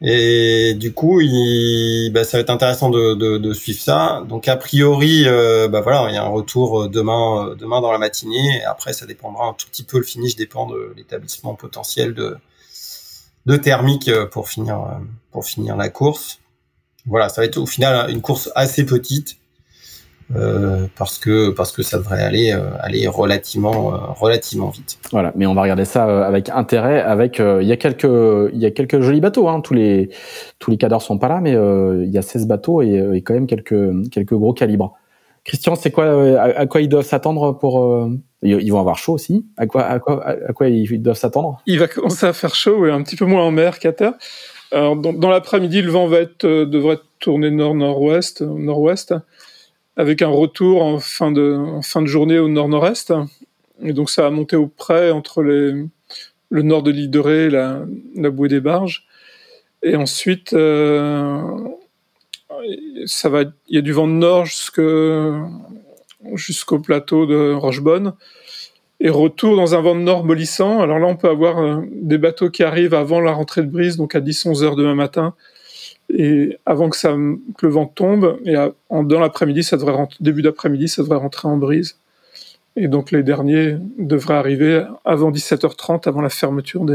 [0.03, 4.22] et du coup, il, bah, ça va être intéressant de, de, de suivre ça.
[4.28, 7.80] Donc a priori, euh, bah voilà, il y a un retour euh, demain, euh, demain
[7.80, 8.59] dans la matinée.
[8.59, 9.99] Et après, ça dépendra un tout petit peu.
[9.99, 12.37] Le finish dépend de l'établissement potentiel de,
[13.47, 16.40] de thermique pour finir, pour finir la course.
[17.07, 19.38] Voilà, ça va être au final une course assez petite
[20.34, 24.99] euh, parce que parce que ça devrait aller euh, aller relativement euh, relativement vite.
[25.12, 27.01] Voilà, mais on va regarder ça avec intérêt.
[27.01, 28.09] Avec il y a quelques
[28.53, 29.49] il y a quelques jolis bateaux.
[29.49, 29.61] Hein.
[29.61, 30.11] Tous les
[30.59, 33.34] tous les cadres sont pas là, mais il y a 16 bateaux et, et, quand
[33.34, 34.94] même quelques quelques gros calibres.
[35.47, 38.11] Christian, c'est quoi à, quoi ils doivent s'attendre pour
[38.42, 39.47] ils vont avoir chaud aussi?
[39.57, 41.62] À quoi ils doivent s'attendre?
[41.66, 44.14] Il va commencer à faire chaud un petit peu moins en mer qu'à terre.
[44.72, 49.14] Alors dans, l'après-midi, le vent va être devrait tourner nord-nord-ouest nord-ouest
[49.97, 53.14] avec un retour en fin de, fin de journée au nord-nord-est.
[53.82, 55.88] Et donc ça a monté au près entre le
[56.51, 57.86] nord de l'île de Ré la,
[58.30, 59.07] bouée des barges.
[59.82, 61.40] Et ensuite, euh,
[63.07, 64.46] ça va, il y a du vent de nord
[66.34, 68.14] jusqu'au plateau de Rochebonne.
[68.98, 70.80] Et retour dans un vent de nord mollissant.
[70.80, 73.98] Alors là, on peut avoir euh, des bateaux qui arrivent avant la rentrée de brise,
[73.98, 75.34] donc à 10-11 heures demain matin,
[76.09, 78.54] et avant que, le vent tombe, et
[78.90, 81.98] dans l'après-midi, ça devrait rentrer, début d'après-midi, ça devrait rentrer en brise.
[82.76, 86.86] Et donc les derniers devraient arriver avant 17h30, avant la fermeture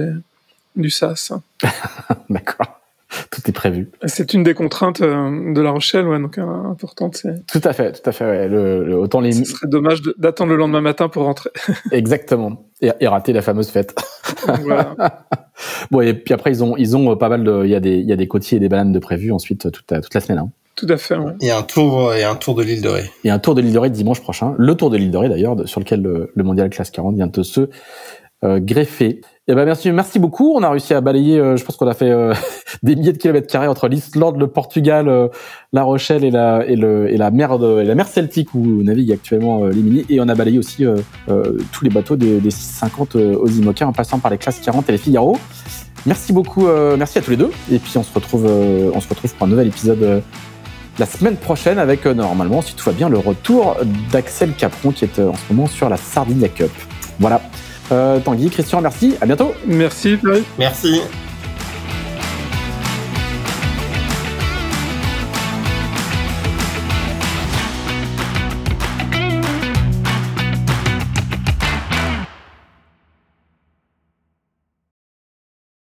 [0.76, 1.34] du SAS.
[2.30, 2.81] D'accord.
[3.32, 3.92] tout est prévu.
[4.06, 7.18] C'est une des contraintes euh, de La Rochelle, ouais, donc euh, importante.
[7.18, 7.46] C'est...
[7.46, 8.26] Tout à fait, tout à fait.
[8.26, 8.48] Ouais.
[8.48, 9.32] Le, autant les.
[9.34, 11.50] Ce serait dommage d'attendre le lendemain matin pour rentrer.
[11.92, 12.66] Exactement.
[12.82, 13.96] Et, rater la fameuse fête.
[14.46, 14.96] Voilà.
[15.92, 17.64] bon, et puis après, ils ont, ils ont pas mal de.
[17.66, 19.72] Il y a des, il y a des côtiers et des bananes de prévus ensuite
[19.72, 20.40] toute, toute la semaine.
[20.40, 20.50] Hein.
[20.76, 21.16] Tout à fait.
[21.16, 21.34] Ouais.
[21.42, 23.12] Et un tour, et un tour de l'île de Ré.
[23.24, 24.56] Et un tour de l'île de Ré dimanche prochain.
[24.58, 27.28] Le tour de l'île de Ré d'ailleurs, sur lequel le, le mondial classe 40 vient
[27.28, 27.70] de se
[28.44, 29.22] euh, greffé.
[29.48, 30.54] Eh ben merci, merci beaucoup.
[30.56, 31.40] On a réussi à balayer.
[31.40, 32.32] Euh, je pense qu'on a fait euh,
[32.84, 35.30] des milliers de kilomètres carrés entre l'Islande, le Portugal,
[35.74, 38.84] La Rochelle et la et le et la mer de, et la mer Celtique où
[38.84, 40.06] navigue actuellement les mini.
[40.10, 40.86] Et on a balayé aussi
[41.28, 44.92] tous les bateaux des, des 650 aux IMOCA en passant par les classes 40 et
[44.92, 45.38] les Figaro.
[46.06, 46.68] Merci beaucoup.
[46.98, 47.52] merci à tous les deux.
[47.72, 50.22] Et puis on se retrouve on se retrouve pour un nouvel épisode
[51.00, 53.78] la semaine prochaine avec normalement, si tout va bien, le retour
[54.12, 56.72] d'Axel Capron qui est en ce moment sur la Sardinia Cup.
[57.20, 57.42] Voilà.
[57.92, 59.16] Euh, Tanguy, Christian, merci.
[59.22, 59.54] À bientôt.
[59.66, 60.18] Merci,
[60.58, 61.02] Merci.